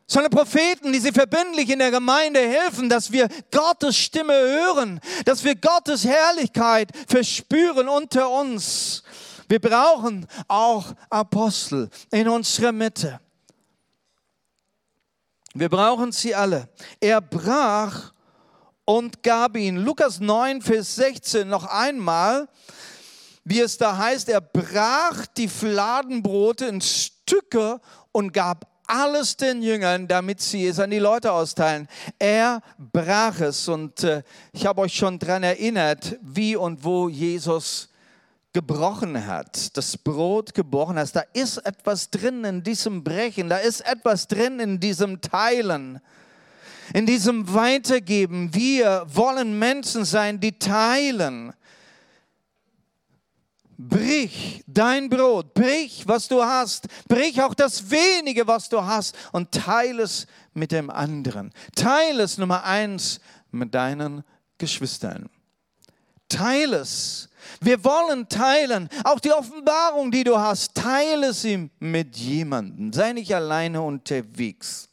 [0.07, 5.43] Sondern Propheten, die sie verbindlich in der Gemeinde helfen, dass wir Gottes Stimme hören, dass
[5.43, 9.03] wir Gottes Herrlichkeit verspüren unter uns.
[9.49, 13.19] Wir brauchen auch Apostel in unserer Mitte.
[15.55, 16.69] Wir brauchen sie alle.
[17.01, 18.13] Er brach
[18.90, 19.76] und gab ihn.
[19.76, 22.48] Lukas 9, Vers 16 noch einmal,
[23.44, 30.09] wie es da heißt, er brach die Fladenbrote in Stücke und gab alles den Jüngern,
[30.09, 31.87] damit sie es an die Leute austeilen.
[32.18, 37.90] Er brach es und äh, ich habe euch schon daran erinnert, wie und wo Jesus
[38.53, 41.14] gebrochen hat, das Brot gebrochen hat.
[41.14, 46.00] Da ist etwas drin in diesem Brechen, da ist etwas drin in diesem Teilen
[46.92, 48.55] in diesem Weitergeben.
[48.55, 51.53] Wir wollen Menschen sein, die teilen.
[53.79, 59.53] Brich dein Brot, brich, was du hast, brich auch das wenige, was du hast und
[59.53, 61.50] teile es mit dem anderen.
[61.74, 64.22] Teile es Nummer eins mit deinen
[64.59, 65.31] Geschwistern.
[66.29, 67.31] Teile es.
[67.62, 68.90] Wir wollen teilen.
[69.05, 72.92] Auch die Offenbarung, die du hast, teile sie mit jemandem.
[72.92, 74.89] Sei nicht alleine unterwegs.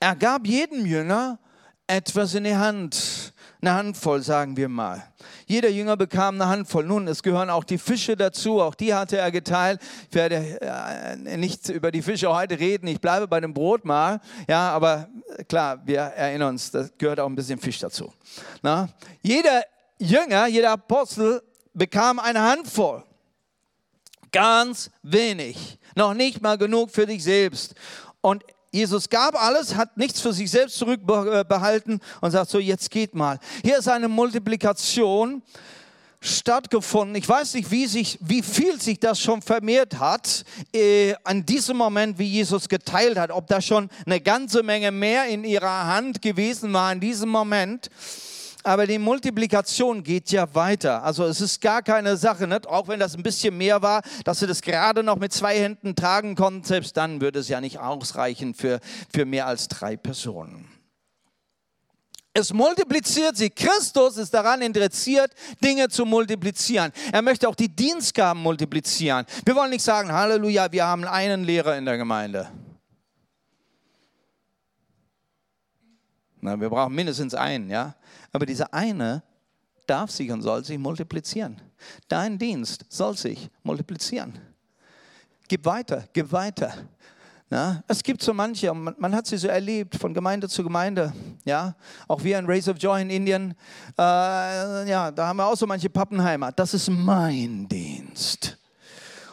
[0.00, 1.38] Er gab jedem Jünger
[1.86, 3.32] etwas in die Hand.
[3.60, 5.02] Eine Handvoll, sagen wir mal.
[5.46, 6.84] Jeder Jünger bekam eine Handvoll.
[6.84, 8.60] Nun, es gehören auch die Fische dazu.
[8.60, 9.80] Auch die hatte er geteilt.
[10.10, 12.86] Ich werde äh, nicht über die Fische heute reden.
[12.88, 14.20] Ich bleibe bei dem Brot mal.
[14.48, 15.08] Ja, aber
[15.48, 18.12] klar, wir erinnern uns, da gehört auch ein bisschen Fisch dazu.
[18.62, 18.90] Na?
[19.22, 19.62] Jeder
[19.98, 23.02] Jünger, jeder Apostel bekam eine Handvoll.
[24.30, 25.78] Ganz wenig.
[25.94, 27.74] Noch nicht mal genug für dich selbst.
[28.20, 33.14] Und Jesus gab alles, hat nichts für sich selbst zurückbehalten und sagt so, jetzt geht
[33.14, 33.38] mal.
[33.62, 35.42] Hier ist eine Multiplikation
[36.20, 37.14] stattgefunden.
[37.14, 41.76] Ich weiß nicht, wie, sich, wie viel sich das schon vermehrt hat äh, an diesem
[41.76, 43.30] Moment, wie Jesus geteilt hat.
[43.30, 47.90] Ob da schon eine ganze Menge mehr in ihrer Hand gewesen war in diesem Moment.
[48.64, 51.04] Aber die Multiplikation geht ja weiter.
[51.04, 52.66] Also es ist gar keine Sache, nicht?
[52.66, 55.94] auch wenn das ein bisschen mehr war, dass sie das gerade noch mit zwei Händen
[55.94, 58.80] tragen konnten, selbst dann würde es ja nicht ausreichen für,
[59.12, 60.68] für mehr als drei Personen.
[62.36, 63.50] Es multipliziert sie.
[63.50, 65.30] Christus ist daran interessiert,
[65.62, 66.90] Dinge zu multiplizieren.
[67.12, 69.24] Er möchte auch die Dienstgaben multiplizieren.
[69.44, 72.48] Wir wollen nicht sagen, Halleluja, wir haben einen Lehrer in der Gemeinde.
[76.40, 77.94] Na, wir brauchen mindestens einen, ja.
[78.32, 79.22] Aber dieser eine
[79.86, 81.60] darf sich und soll sich multiplizieren.
[82.08, 84.38] Dein Dienst soll sich multiplizieren.
[85.48, 86.74] Gib weiter, gib weiter.
[87.50, 91.12] Na, es gibt so manche, man, hat sie so erlebt, von Gemeinde zu Gemeinde.
[91.44, 91.76] Ja,
[92.08, 93.54] auch wir in Race of Joy in Indien,
[93.98, 94.02] äh,
[94.88, 96.50] ja, da haben wir auch so manche Pappenheimer.
[96.52, 98.58] Das ist mein Dienst.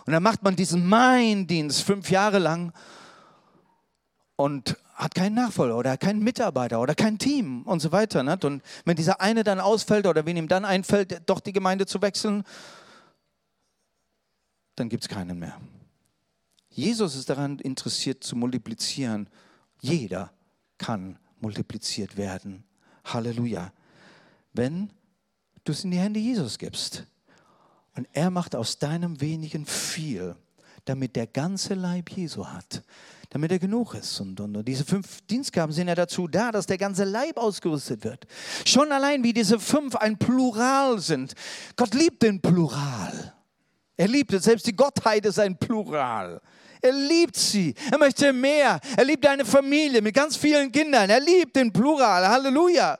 [0.05, 2.73] Und dann macht man diesen Mein Dienst fünf Jahre lang
[4.35, 8.21] und hat keinen Nachfolger oder keinen Mitarbeiter oder kein Team und so weiter.
[8.21, 8.45] Nicht?
[8.45, 12.03] Und wenn dieser eine dann ausfällt oder wenn ihm dann einfällt, doch die Gemeinde zu
[12.03, 12.43] wechseln,
[14.75, 15.59] dann gibt es keinen mehr.
[16.69, 19.27] Jesus ist daran interessiert zu multiplizieren.
[19.81, 20.31] Jeder
[20.77, 22.63] kann multipliziert werden.
[23.03, 23.73] Halleluja.
[24.53, 24.91] Wenn
[25.63, 27.07] du es in die Hände Jesus gibst.
[27.95, 30.35] Und er macht aus deinem wenigen viel,
[30.85, 32.83] damit der ganze Leib Jesu hat
[33.31, 34.19] damit er genug ist.
[34.19, 38.03] Und, und, und, diese fünf Dienstgaben sind ja dazu da, dass der ganze Leib ausgerüstet
[38.03, 38.27] wird.
[38.65, 41.33] Schon allein, wie diese fünf ein Plural sind.
[41.77, 43.33] Gott liebt den Plural.
[43.95, 46.41] Er liebt es, selbst die Gottheit ist ein Plural.
[46.81, 47.73] Er liebt sie.
[47.89, 48.79] Er möchte mehr.
[48.97, 51.09] Er liebt eine Familie mit ganz vielen Kindern.
[51.09, 52.27] Er liebt den Plural.
[52.27, 52.99] Halleluja.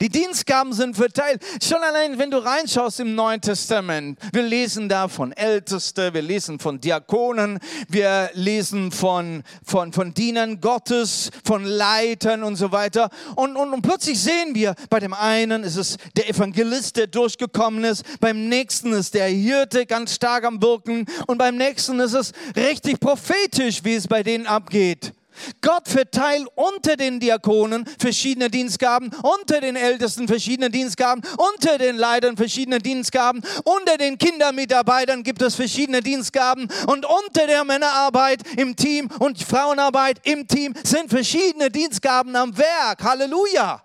[0.00, 1.42] Die Dienstgaben sind verteilt.
[1.62, 6.58] Schon allein, wenn du reinschaust im Neuen Testament, wir lesen da von Ältesten, wir lesen
[6.58, 7.58] von Diakonen,
[7.88, 13.10] wir lesen von, von, von Dienern Gottes, von Leitern und so weiter.
[13.36, 17.84] Und, und, und plötzlich sehen wir, bei dem einen ist es der Evangelist, der durchgekommen
[17.84, 22.32] ist, beim nächsten ist der Hirte ganz stark am Wirken und beim nächsten ist es
[22.56, 25.12] richtig prophetisch, wie es bei denen abgeht.
[25.60, 32.36] Gott verteilt unter den Diakonen verschiedene Dienstgaben, unter den Ältesten verschiedene Dienstgaben, unter den Leitern
[32.36, 39.08] verschiedene Dienstgaben, unter den Kindermitarbeitern gibt es verschiedene Dienstgaben und unter der Männerarbeit im Team
[39.18, 43.02] und Frauenarbeit im Team sind verschiedene Dienstgaben am Werk.
[43.02, 43.82] Halleluja!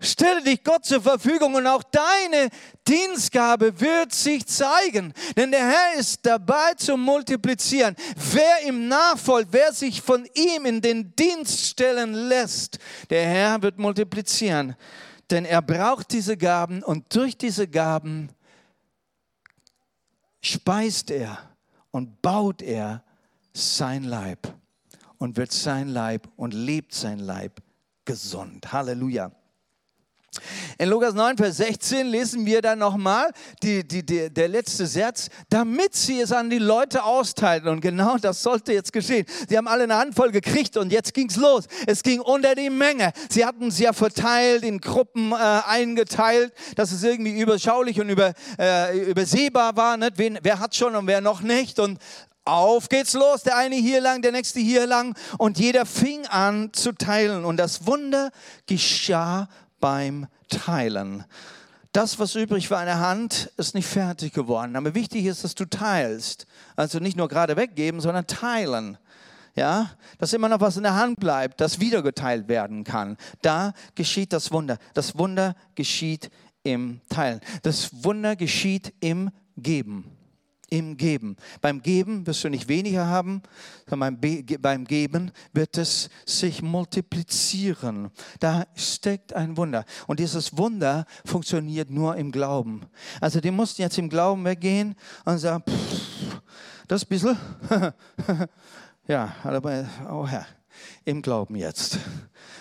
[0.00, 2.50] Stelle dich Gott zur Verfügung und auch deine
[2.86, 5.12] Dienstgabe wird sich zeigen.
[5.36, 7.96] Denn der Herr ist dabei zu multiplizieren.
[8.32, 12.78] Wer ihm nachfolgt, wer sich von ihm in den Dienst stellen lässt,
[13.10, 14.76] der Herr wird multiplizieren.
[15.30, 18.28] Denn er braucht diese Gaben und durch diese Gaben
[20.40, 21.38] speist er
[21.90, 23.02] und baut er
[23.52, 24.54] sein Leib
[25.18, 27.60] und wird sein Leib und lebt sein Leib
[28.04, 28.72] gesund.
[28.72, 29.32] Halleluja.
[30.78, 33.30] In Lukas 9, Vers 16 lesen wir dann nochmal
[33.62, 37.68] die, die, die, der letzte Satz, damit sie es an die Leute austeilen.
[37.68, 39.26] Und genau das sollte jetzt geschehen.
[39.48, 41.64] Sie haben alle eine Handvoll gekriegt und jetzt ging es los.
[41.86, 43.12] Es ging unter die Menge.
[43.28, 48.32] Sie hatten es ja verteilt, in Gruppen äh, eingeteilt, dass es irgendwie überschaulich und über,
[48.58, 49.96] äh, übersehbar war.
[49.96, 50.18] Nicht?
[50.18, 51.78] Wen, wer hat schon und wer noch nicht.
[51.78, 51.98] Und
[52.48, 55.16] auf geht's los, der eine hier lang, der nächste hier lang.
[55.36, 57.44] Und jeder fing an zu teilen.
[57.44, 58.30] Und das Wunder
[58.66, 59.48] geschah
[59.80, 61.24] beim Teilen.
[61.92, 64.76] Das, was übrig war in der Hand, ist nicht fertig geworden.
[64.76, 66.46] Aber wichtig ist, dass du teilst.
[66.76, 68.98] Also nicht nur gerade weggeben, sondern teilen.
[69.54, 73.16] Ja, dass immer noch was in der Hand bleibt, das wieder geteilt werden kann.
[73.42, 74.78] Da geschieht das Wunder.
[74.94, 76.30] Das Wunder geschieht
[76.62, 77.40] im Teilen.
[77.62, 80.17] Das Wunder geschieht im Geben
[80.70, 81.36] im Geben.
[81.60, 83.42] Beim Geben wirst du nicht weniger haben,
[83.88, 84.18] sondern
[84.60, 88.10] beim, Geben wird es sich multiplizieren.
[88.40, 89.84] Da steckt ein Wunder.
[90.06, 92.82] Und dieses Wunder funktioniert nur im Glauben.
[93.20, 96.40] Also die mussten jetzt im Glauben weggehen und sagen, pff,
[96.86, 97.36] das bisschen,
[99.06, 100.46] ja, aber, oh Herr,
[101.04, 101.98] im Glauben jetzt.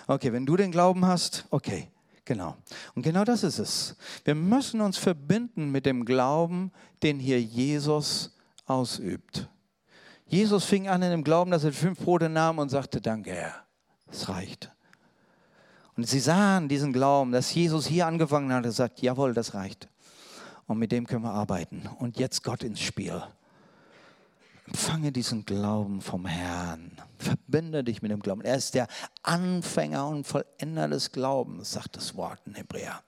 [0.08, 1.90] Okay, wenn du den Glauben hast, okay.
[2.28, 2.58] Genau.
[2.94, 3.96] Und genau das ist es.
[4.26, 8.36] Wir müssen uns verbinden mit dem Glauben, den hier Jesus
[8.66, 9.48] ausübt.
[10.26, 13.64] Jesus fing an in dem Glauben, dass er fünf Brote nahm und sagte, danke Herr,
[14.12, 14.70] es reicht.
[15.96, 19.88] Und sie sahen diesen Glauben, dass Jesus hier angefangen hat und gesagt, jawohl, das reicht.
[20.66, 21.90] Und mit dem können wir arbeiten.
[21.98, 23.24] Und jetzt Gott ins Spiel.
[24.68, 26.92] Empfange diesen Glauben vom Herrn.
[27.18, 28.42] Verbinde dich mit dem Glauben.
[28.42, 28.88] Er ist der
[29.24, 33.02] Anfänger und Vollender des Glaubens, sagt das Wort in Hebräer.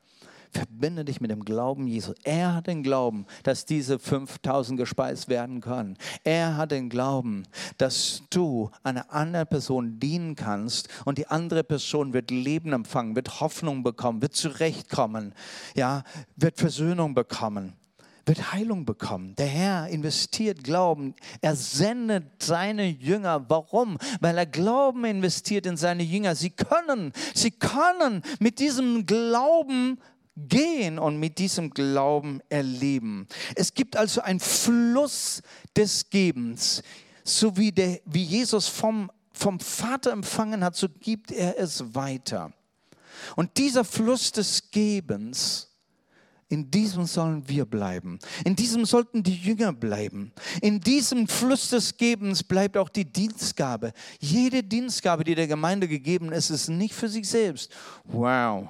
[0.51, 2.13] Verbinde dich mit dem Glauben Jesu.
[2.23, 5.97] Er hat den Glauben, dass diese 5000 gespeist werden können.
[6.23, 7.43] Er hat den Glauben,
[7.77, 13.41] dass du einer anderen Person dienen kannst und die andere Person wird Leben empfangen, wird
[13.41, 15.35] Hoffnung bekommen, wird zurechtkommen,
[15.75, 16.03] ja,
[16.37, 17.73] wird Versöhnung bekommen
[18.29, 19.35] wird Heilung bekommen.
[19.35, 21.15] Der Herr investiert Glauben.
[21.41, 23.49] Er sendet seine Jünger.
[23.49, 23.97] Warum?
[24.21, 26.35] Weil er Glauben investiert in seine Jünger.
[26.35, 29.99] Sie können, sie können mit diesem Glauben
[30.37, 33.27] gehen und mit diesem Glauben erleben.
[33.55, 35.41] Es gibt also einen Fluss
[35.75, 36.83] des Gebens,
[37.23, 42.53] so wie, der, wie Jesus vom, vom Vater empfangen hat, so gibt er es weiter.
[43.35, 45.68] Und dieser Fluss des Gebens,
[46.49, 48.17] in diesem sollen wir bleiben.
[48.43, 50.31] In diesem sollten die Jünger bleiben.
[50.61, 53.93] In diesem Fluss des Gebens bleibt auch die Dienstgabe.
[54.19, 57.71] Jede Dienstgabe, die der Gemeinde gegeben ist, ist nicht für sich selbst.
[58.03, 58.69] Wow,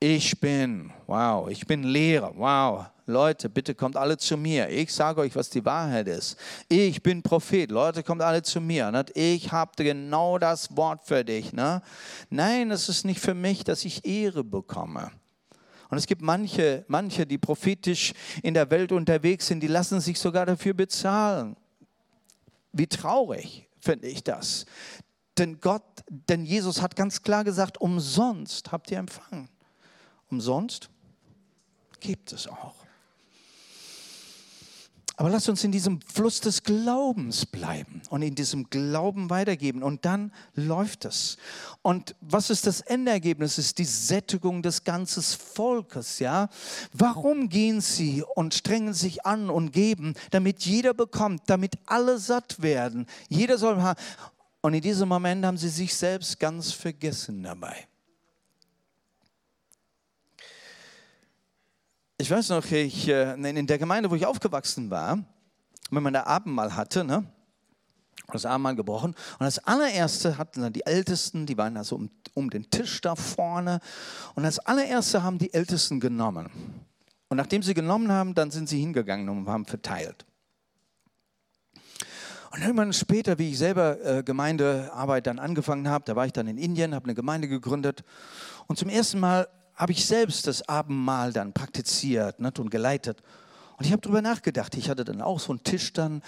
[0.00, 2.86] ich bin, wow, ich bin Lehrer, wow.
[3.04, 4.68] Leute, bitte kommt alle zu mir.
[4.68, 6.36] Ich sage euch, was die Wahrheit ist.
[6.68, 7.70] Ich bin Prophet.
[7.70, 9.04] Leute, kommt alle zu mir.
[9.14, 11.54] Ich habe genau das Wort für dich.
[11.54, 11.80] Ne?
[12.28, 15.10] Nein, es ist nicht für mich, dass ich Ehre bekomme.
[15.90, 20.18] Und es gibt manche, manche, die prophetisch in der Welt unterwegs sind, die lassen sich
[20.18, 21.56] sogar dafür bezahlen.
[22.72, 24.66] Wie traurig finde ich das.
[25.38, 29.48] Denn Gott, denn Jesus hat ganz klar gesagt, umsonst habt ihr empfangen
[30.30, 30.90] umsonst?
[32.00, 32.74] Gibt es auch.
[35.18, 39.82] Aber lass uns in diesem Fluss des Glaubens bleiben und in diesem Glauben weitergeben.
[39.82, 41.38] Und dann läuft es.
[41.82, 43.58] Und was ist das Endergebnis?
[43.58, 46.20] Es ist die Sättigung des ganzen Volkes.
[46.20, 46.48] Ja?
[46.92, 52.62] Warum gehen sie und strengen sich an und geben, damit jeder bekommt, damit alle satt
[52.62, 53.04] werden?
[53.28, 54.00] Jeder soll haben.
[54.60, 57.87] Und in diesem Moment haben sie sich selbst ganz vergessen dabei.
[62.20, 65.20] Ich weiß noch, ich, äh, in der Gemeinde, wo ich aufgewachsen war,
[65.92, 67.24] wenn man da Abendmahl hatte, ne,
[68.32, 69.14] das Abendmahl gebrochen.
[69.38, 73.14] Und das allererste hatten dann die Ältesten, die waren also um, um den Tisch da
[73.14, 73.78] vorne.
[74.34, 76.50] Und das allererste haben die Ältesten genommen.
[77.28, 80.26] Und nachdem sie genommen haben, dann sind sie hingegangen und haben verteilt.
[82.50, 86.48] Und irgendwann später, wie ich selber äh, Gemeindearbeit dann angefangen habe, da war ich dann
[86.48, 88.02] in Indien, habe eine Gemeinde gegründet.
[88.66, 89.46] Und zum ersten Mal
[89.78, 93.22] habe ich selbst das Abendmahl dann praktiziert nicht, und geleitet.
[93.76, 94.76] Und ich habe darüber nachgedacht.
[94.76, 96.20] Ich hatte dann auch so einen Tisch dann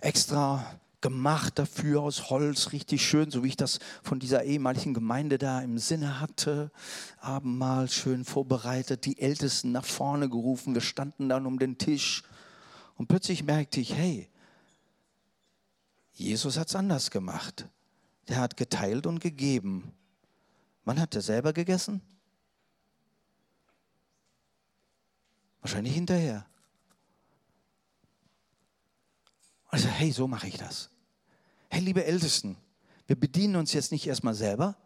[0.00, 0.66] extra
[1.00, 5.60] gemacht dafür aus Holz, richtig schön, so wie ich das von dieser ehemaligen Gemeinde da
[5.60, 6.72] im Sinne hatte.
[7.20, 12.24] Abendmahl schön vorbereitet, die Ältesten nach vorne gerufen, wir standen dann um den Tisch.
[12.96, 14.28] Und plötzlich merkte ich, hey,
[16.12, 17.68] Jesus hat es anders gemacht.
[18.26, 19.92] Der hat geteilt und gegeben.
[20.84, 22.00] Wann hat er selber gegessen?
[25.66, 26.46] Wahrscheinlich hinterher.
[29.66, 30.90] Also, hey, so mache ich das.
[31.68, 32.56] Hey, liebe Ältesten,
[33.08, 34.76] wir bedienen uns jetzt nicht erstmal selber,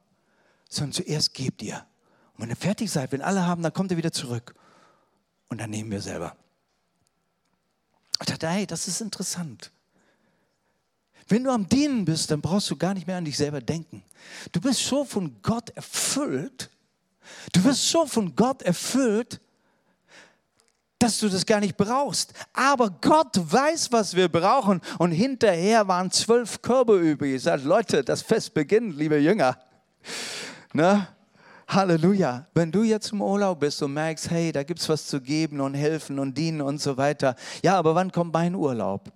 [0.71, 1.87] sondern zuerst gebt ihr.
[2.33, 4.55] Und wenn ihr fertig seid, wenn alle haben, dann kommt ihr wieder zurück.
[5.49, 6.35] Und dann nehmen wir selber.
[8.19, 9.73] Ich dachte, hey, das ist interessant.
[11.29, 14.03] Wenn du am Dienen bist, dann brauchst du gar nicht mehr an dich selber denken.
[14.51, 16.71] Du bist so von Gott erfüllt.
[17.53, 19.43] Du wirst so von Gott erfüllt,
[21.01, 22.33] dass du das gar nicht brauchst.
[22.53, 24.81] Aber Gott weiß, was wir brauchen.
[24.99, 27.37] Und hinterher waren zwölf Körbe übrig.
[27.37, 29.59] Ich sage, Leute, das Fest beginnt, liebe Jünger.
[30.73, 31.09] Ne?
[31.67, 32.47] Halleluja.
[32.55, 35.61] Wenn du jetzt im Urlaub bist und merkst, hey, da gibt es was zu geben
[35.61, 37.35] und helfen und dienen und so weiter.
[37.63, 39.11] Ja, aber wann kommt mein Urlaub?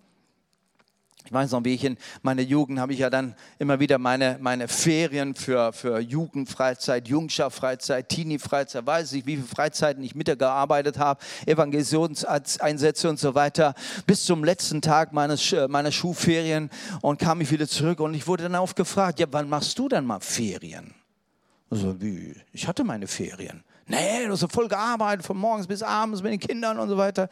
[1.27, 4.37] Ich weiß noch, wie ich in meiner Jugend habe ich ja dann immer wieder meine,
[4.41, 11.21] meine Ferien für, für Jugendfreizeit, Jungschaftsfreizeit, Teenie-Freizeit, weiß ich, wie viele Freizeiten ich mitgearbeitet habe,
[11.47, 13.75] Evangelisationseinsätze und so weiter,
[14.07, 16.69] bis zum letzten Tag meines, meiner Schulferien
[17.01, 19.89] und kam ich wieder zurück und ich wurde dann oft gefragt, ja, wann machst du
[19.89, 20.93] denn mal Ferien?
[21.71, 22.37] Also, wie?
[22.53, 23.65] Ich hatte meine Ferien.
[23.87, 27.31] Nee, du hast voll gearbeitet, von morgens bis abends mit den Kindern und so weiter.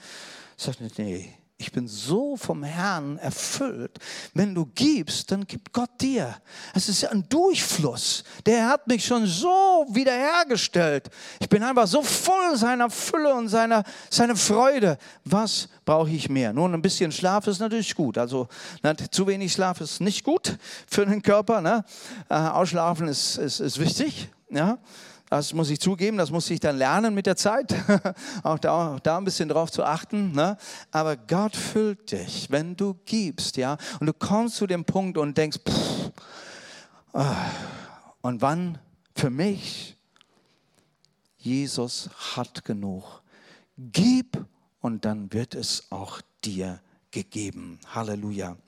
[0.56, 3.98] Ich sagte, nee, ich bin so vom Herrn erfüllt.
[4.34, 6.34] Wenn du gibst, dann gibt Gott dir.
[6.74, 8.24] Es ist ein Durchfluss.
[8.44, 11.08] Der hat mich schon so wiederhergestellt.
[11.38, 14.98] Ich bin einfach so voll seiner Fülle und seiner, seiner Freude.
[15.24, 16.52] Was brauche ich mehr?
[16.52, 18.18] Nun, ein bisschen Schlaf ist natürlich gut.
[18.18, 18.48] Also
[18.82, 21.60] ne, zu wenig Schlaf ist nicht gut für den Körper.
[21.60, 21.84] Ne?
[22.28, 24.28] Äh, ausschlafen ist, ist, ist wichtig.
[24.50, 24.78] Ja?
[25.32, 27.74] Das muss ich zugeben, das muss ich dann lernen mit der Zeit,
[28.42, 30.32] auch, da, da ein bisschen drauf zu achten.
[30.32, 30.58] Ne?
[30.90, 33.78] Aber Gott füllt dich, wenn du gibst, ja.
[33.98, 36.10] Und du kommst zu dem Punkt und denkst, pff,
[37.14, 37.24] oh,
[38.20, 38.76] und wann
[39.16, 39.96] für mich?
[41.38, 43.22] Jesus hat genug.
[43.78, 44.36] Gib
[44.82, 46.78] und dann wird es auch dir
[47.10, 47.80] gegeben.
[47.94, 48.58] Halleluja.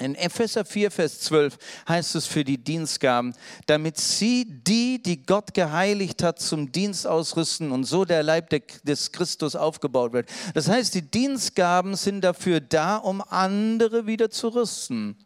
[0.00, 3.34] In Epheser 4, Vers 12 heißt es für die Dienstgaben,
[3.66, 8.48] damit sie die, die Gott geheiligt hat, zum Dienst ausrüsten und so der Leib
[8.82, 10.28] des Christus aufgebaut wird.
[10.54, 15.16] Das heißt, die Dienstgaben sind dafür da, um andere wieder zu rüsten.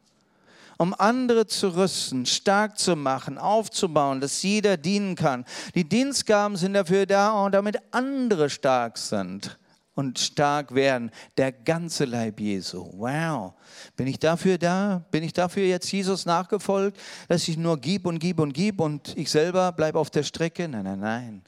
[0.77, 5.45] Um andere zu rüsten, stark zu machen, aufzubauen, dass jeder dienen kann.
[5.77, 9.57] Die Dienstgaben sind dafür da, damit andere stark sind
[9.95, 11.11] und stark werden.
[11.37, 12.91] Der ganze Leib Jesu.
[12.95, 13.55] Wow.
[13.97, 15.05] Bin ich dafür da?
[15.11, 19.17] Bin ich dafür jetzt Jesus nachgefolgt, dass ich nur gib und gib und gib und
[19.17, 20.69] ich selber bleibe auf der Strecke?
[20.69, 21.43] Nein, nein, nein.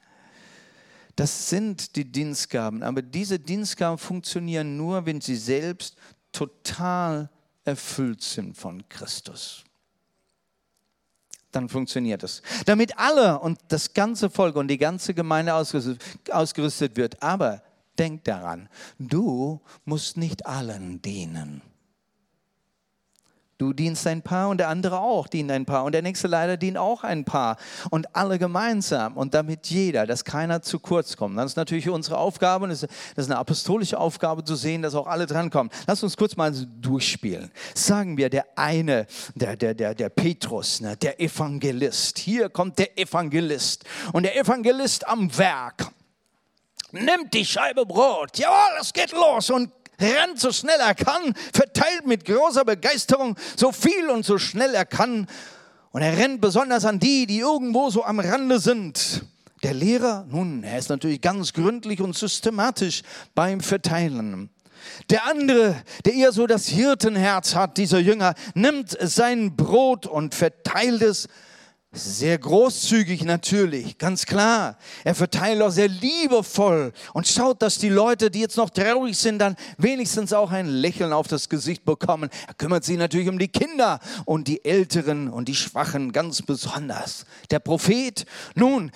[1.16, 2.82] Das sind die Dienstgaben.
[2.82, 5.96] Aber diese Dienstgaben funktionieren nur, wenn sie selbst
[6.30, 7.30] total
[7.64, 9.64] erfüllt sind von Christus.
[11.52, 12.42] Dann funktioniert es.
[12.66, 17.22] Damit alle und das ganze Volk und die ganze Gemeinde ausgerüstet wird.
[17.22, 17.62] Aber
[17.98, 18.68] Denk daran,
[18.98, 21.62] du musst nicht allen dienen.
[23.58, 26.58] Du dienst ein paar und der andere auch dient ein paar und der nächste leider
[26.58, 27.56] dient auch ein paar
[27.88, 31.38] und alle gemeinsam und damit jeder, dass keiner zu kurz kommt.
[31.38, 35.06] Das ist natürlich unsere Aufgabe und das ist eine apostolische Aufgabe zu sehen, dass auch
[35.06, 35.72] alle drankommen.
[35.86, 37.50] Lass uns kurz mal durchspielen.
[37.74, 42.18] Sagen wir, der eine, der, der, der, der Petrus, ne, der Evangelist.
[42.18, 45.92] Hier kommt der Evangelist und der Evangelist am Werk
[47.04, 49.70] nimmt die Scheibe Brot, jawohl, es geht los und
[50.00, 54.84] rennt so schnell er kann, verteilt mit großer Begeisterung so viel und so schnell er
[54.84, 55.26] kann.
[55.92, 59.24] Und er rennt besonders an die, die irgendwo so am Rande sind.
[59.62, 63.02] Der Lehrer, nun, er ist natürlich ganz gründlich und systematisch
[63.34, 64.50] beim Verteilen.
[65.10, 71.02] Der andere, der eher so das Hirtenherz hat, dieser Jünger, nimmt sein Brot und verteilt
[71.02, 71.28] es
[71.92, 74.76] sehr großzügig natürlich, ganz klar.
[75.04, 79.38] Er verteilt auch sehr liebevoll und schaut, dass die Leute, die jetzt noch traurig sind,
[79.38, 82.28] dann wenigstens auch ein Lächeln auf das Gesicht bekommen.
[82.46, 87.24] Er kümmert sich natürlich um die Kinder und die Älteren und die Schwachen ganz besonders.
[87.50, 88.90] Der Prophet, nun,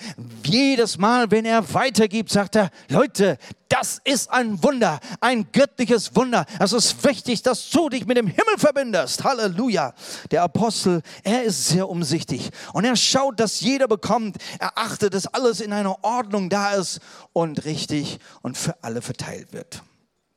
[0.45, 3.37] jedes Mal, wenn er weitergibt, sagt er, Leute,
[3.71, 6.45] das ist ein Wunder, ein göttliches Wunder.
[6.59, 9.23] Es ist wichtig, dass du dich mit dem Himmel verbindest.
[9.23, 9.93] Halleluja.
[10.29, 14.37] Der Apostel, er ist sehr umsichtig und er schaut, dass jeder bekommt.
[14.59, 16.99] Er achtet, dass alles in einer Ordnung da ist
[17.33, 19.81] und richtig und für alle verteilt wird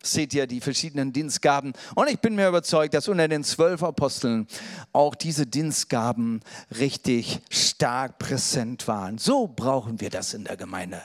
[0.06, 1.72] seht ihr die verschiedenen Dienstgaben.
[1.94, 4.46] Und ich bin mir überzeugt, dass unter den zwölf Aposteln
[4.92, 6.40] auch diese Dienstgaben
[6.78, 9.18] richtig stark präsent waren.
[9.18, 11.02] So brauchen wir das in der Gemeinde.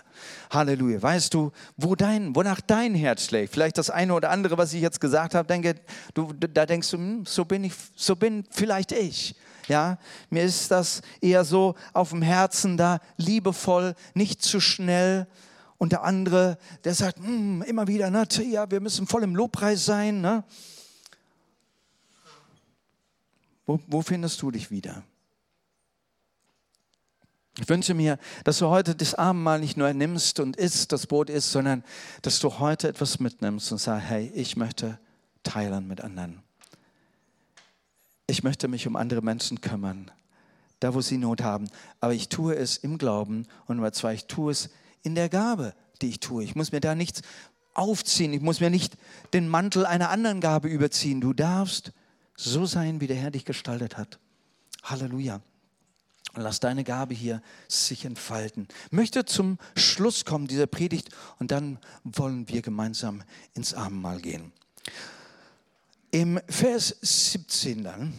[0.51, 1.01] Halleluja.
[1.01, 3.53] Weißt du, wo dein, wonach dein Herz schlägt?
[3.53, 5.75] Vielleicht das eine oder andere, was ich jetzt gesagt habe, denke,
[6.13, 9.35] du, da denkst du, hm, so bin ich, so bin vielleicht ich.
[9.67, 9.99] Ja,
[10.31, 15.27] mir ist das eher so auf dem Herzen da, liebevoll, nicht zu schnell,
[15.79, 19.85] und der andere, der sagt mm, immer wieder, na, ja, wir müssen voll im Lobpreis
[19.85, 20.21] sein.
[20.21, 20.43] Ne?
[23.65, 25.03] Wo, wo findest du dich wieder?
[27.57, 31.29] Ich wünsche mir, dass du heute das Abendmahl nicht nur nimmst und isst, das Brot
[31.29, 31.83] isst, sondern
[32.21, 34.99] dass du heute etwas mitnimmst und sagst, hey, ich möchte
[35.43, 36.43] teilen mit anderen.
[38.27, 40.11] Ich möchte mich um andere Menschen kümmern,
[40.81, 41.69] da wo sie Not haben.
[42.01, 44.69] Aber ich tue es im Glauben und Nummer zwei, ich tue es
[45.03, 46.43] in der Gabe, die ich tue.
[46.43, 47.21] Ich muss mir da nichts
[47.73, 48.33] aufziehen.
[48.33, 48.97] Ich muss mir nicht
[49.33, 51.21] den Mantel einer anderen Gabe überziehen.
[51.21, 51.91] Du darfst
[52.35, 54.19] so sein, wie der Herr dich gestaltet hat.
[54.83, 55.41] Halleluja.
[56.33, 58.67] Und lass deine Gabe hier sich entfalten.
[58.85, 63.23] Ich möchte zum Schluss kommen dieser Predigt und dann wollen wir gemeinsam
[63.53, 64.51] ins Abendmahl gehen.
[66.11, 68.13] Im Vers 17 dann.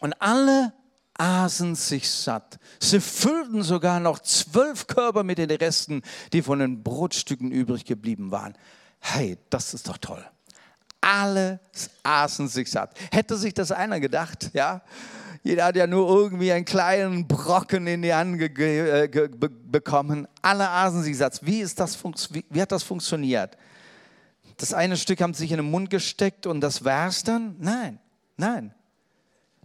[0.00, 0.72] Und alle
[1.18, 2.58] aßen sich satt.
[2.80, 6.02] Sie füllten sogar noch zwölf Körper mit den Resten,
[6.32, 8.54] die von den Brotstücken übrig geblieben waren.
[9.00, 10.24] Hey, das ist doch toll.
[11.00, 11.60] Alle
[12.02, 12.98] aßen sich satt.
[13.12, 14.82] Hätte sich das einer gedacht, ja?
[15.42, 20.26] Jeder hat ja nur irgendwie einen kleinen Brocken in die Hand äh, bekommen.
[20.42, 21.38] Alle aßen sich satt.
[21.46, 21.96] Wie, ist das
[22.32, 23.56] wie, wie hat das funktioniert?
[24.56, 27.54] Das eine Stück haben sich in den Mund gesteckt und das war's dann?
[27.60, 28.00] Nein,
[28.36, 28.74] nein.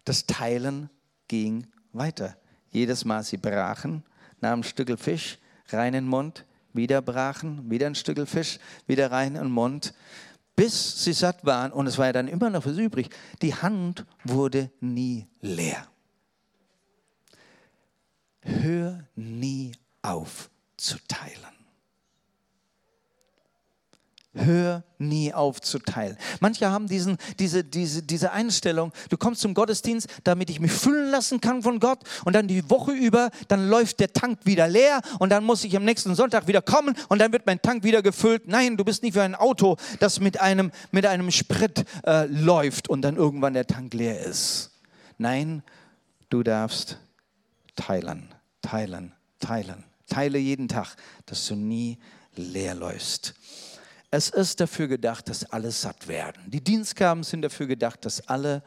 [0.06, 0.92] Das Teilen
[1.32, 2.36] ging weiter.
[2.72, 4.04] Jedes Mal sie brachen,
[4.42, 9.12] nahmen ein Stückel Fisch, rein in den Mund, wieder brachen, wieder ein Stückel Fisch, wieder
[9.12, 9.94] rein in den Mund,
[10.58, 13.10] bis sie satt waren und es war ja dann immer noch was übrig.
[13.42, 15.88] Die Hand wurde nie leer.
[18.42, 19.72] Hör nie
[20.02, 21.61] auf zu teilen.
[24.34, 26.16] Hör nie auf zu teilen.
[26.40, 31.12] Manche haben diesen, diese, diese, diese Einstellung, du kommst zum Gottesdienst, damit ich mich füllen
[31.12, 35.02] lassen kann von Gott und dann die Woche über, dann läuft der Tank wieder leer
[35.20, 38.02] und dann muss ich am nächsten Sonntag wieder kommen und dann wird mein Tank wieder
[38.02, 38.48] gefüllt.
[38.48, 42.88] Nein, du bist nicht wie ein Auto, das mit einem, mit einem Sprit äh, läuft
[42.88, 44.72] und dann irgendwann der Tank leer ist.
[45.18, 45.62] Nein,
[46.30, 47.00] du darfst
[47.76, 48.30] teilen,
[48.62, 49.84] teilen, teilen.
[50.08, 51.98] Teile jeden Tag, dass du nie
[52.36, 53.34] leer läufst.
[54.12, 56.44] Es ist dafür gedacht, dass alle satt werden.
[56.48, 58.62] Die Dienstgaben sind dafür gedacht, dass alle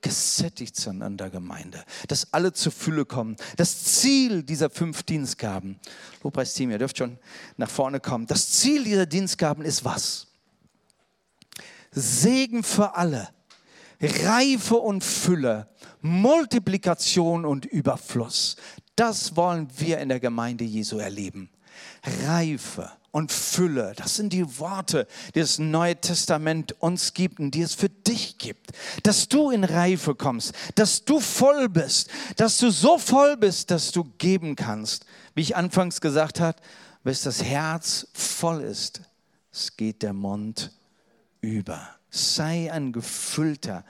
[0.00, 3.36] gesättigt sind an der Gemeinde, dass alle zur Fülle kommen.
[3.56, 5.78] Das Ziel dieser fünf Dienstgaben,
[6.22, 7.18] Lobpreisteam, ihr dürft schon
[7.56, 8.26] nach vorne kommen.
[8.26, 10.26] Das Ziel dieser Dienstgaben ist was?
[11.92, 13.28] Segen für alle,
[14.00, 15.68] Reife und Fülle,
[16.00, 18.56] Multiplikation und Überfluss.
[18.98, 21.50] Das wollen wir in der Gemeinde Jesu erleben.
[22.26, 23.94] Reife, und Fülle.
[23.96, 28.38] Das sind die Worte, die das Neue Testament uns gibt und die es für dich
[28.38, 28.70] gibt.
[29.02, 33.92] Dass du in Reife kommst, dass du voll bist, dass du so voll bist, dass
[33.92, 35.06] du geben kannst.
[35.34, 36.58] Wie ich anfangs gesagt habe,
[37.02, 39.00] bis das Herz voll ist,
[39.50, 40.70] es geht der Mund
[41.40, 41.97] über.
[42.10, 43.84] Sei ein gefüllter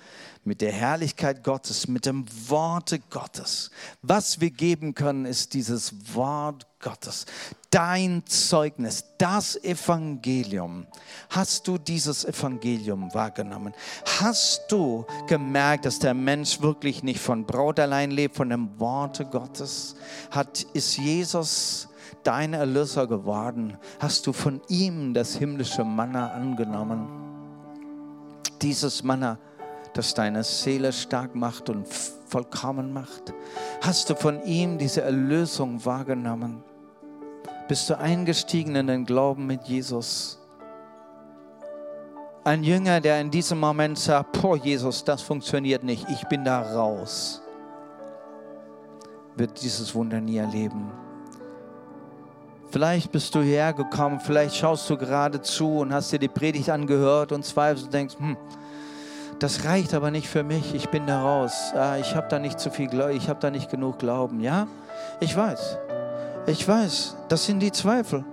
[0.48, 3.70] mit der Herrlichkeit Gottes, mit dem Worte Gottes.
[4.02, 7.26] Was wir geben können, ist dieses Wort Gottes.
[7.70, 10.86] Dein Zeugnis, das Evangelium.
[11.28, 13.74] Hast du dieses Evangelium wahrgenommen?
[14.20, 19.26] Hast du gemerkt, dass der Mensch wirklich nicht von Brot allein lebt, von dem Worte
[19.26, 19.96] Gottes?
[20.30, 21.88] Hat, ist Jesus
[22.22, 23.76] dein Erlöser geworden?
[24.00, 27.27] Hast du von ihm das himmlische Manna angenommen?
[28.60, 29.38] Dieses Manna
[29.94, 33.34] das deine Seele stark macht und vollkommen macht?
[33.80, 36.62] Hast du von ihm diese Erlösung wahrgenommen?
[37.66, 40.38] Bist du eingestiegen in den Glauben mit Jesus?
[42.44, 46.62] Ein Jünger, der in diesem Moment sagt, boah Jesus, das funktioniert nicht, ich bin da
[46.62, 47.42] raus,
[49.36, 50.90] wird dieses Wunder nie erleben.
[52.70, 56.68] Vielleicht bist du hierher gekommen, vielleicht schaust du gerade zu und hast dir die Predigt
[56.68, 58.36] angehört und zweifelst und denkst, hm,
[59.38, 62.60] das reicht aber nicht für mich, ich bin da raus, ah, ich habe da nicht
[62.60, 64.40] zu viel, ich habe da nicht genug Glauben.
[64.40, 64.66] Ja,
[65.20, 65.78] ich weiß,
[66.46, 68.24] ich weiß, das sind die Zweifel,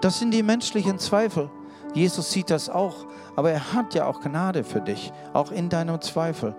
[0.00, 1.48] das sind die menschlichen Zweifel.
[1.94, 3.06] Jesus sieht das auch,
[3.36, 6.54] aber er hat ja auch Gnade für dich, auch in deinem Zweifel.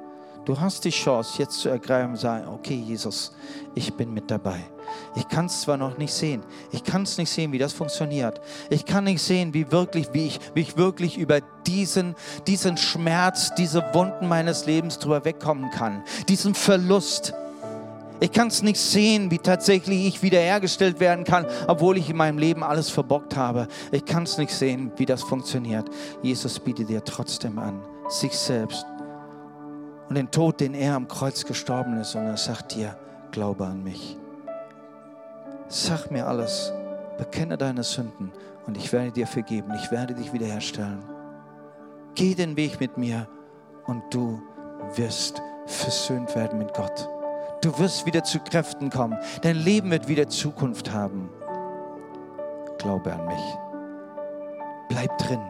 [0.46, 3.34] Du hast die Chance, jetzt zu ergreifen und sagen, okay Jesus,
[3.76, 4.60] ich bin mit dabei.
[5.16, 8.42] Ich kann es zwar noch nicht sehen, ich kann es nicht sehen, wie das funktioniert.
[8.70, 12.16] Ich kann nicht sehen, wie wirklich, wie ich, wie ich wirklich über diesen,
[12.48, 16.04] diesen Schmerz, diese Wunden meines Lebens drüber wegkommen kann.
[16.28, 17.34] Diesen Verlust.
[18.22, 22.38] Ich kann es nicht sehen, wie tatsächlich ich wiederhergestellt werden kann, obwohl ich in meinem
[22.38, 23.68] Leben alles verbockt habe.
[23.92, 25.88] Ich kann es nicht sehen, wie das funktioniert.
[26.22, 27.80] Jesus bietet dir trotzdem an,
[28.10, 28.86] sich selbst
[30.10, 32.16] und den Tod, den er am Kreuz gestorben ist.
[32.16, 32.98] Und er sagt dir,
[33.32, 34.18] glaube an mich.
[35.68, 36.74] Sag mir alles,
[37.18, 38.32] bekenne deine Sünden
[38.66, 41.04] und ich werde dir vergeben, ich werde dich wiederherstellen.
[42.16, 43.28] Geh den Weg mit mir
[43.86, 44.42] und du
[44.96, 47.08] wirst versöhnt werden mit Gott.
[47.62, 49.18] Du wirst wieder zu Kräften kommen.
[49.44, 51.30] Dein Leben wird wieder Zukunft haben.
[52.80, 53.58] Glaube an mich.
[54.88, 55.42] Bleib drin,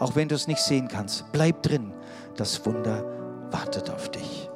[0.00, 1.30] auch wenn du es nicht sehen kannst.
[1.30, 1.92] Bleib drin.
[2.36, 3.04] Das Wunder
[3.52, 4.49] wartet auf dich.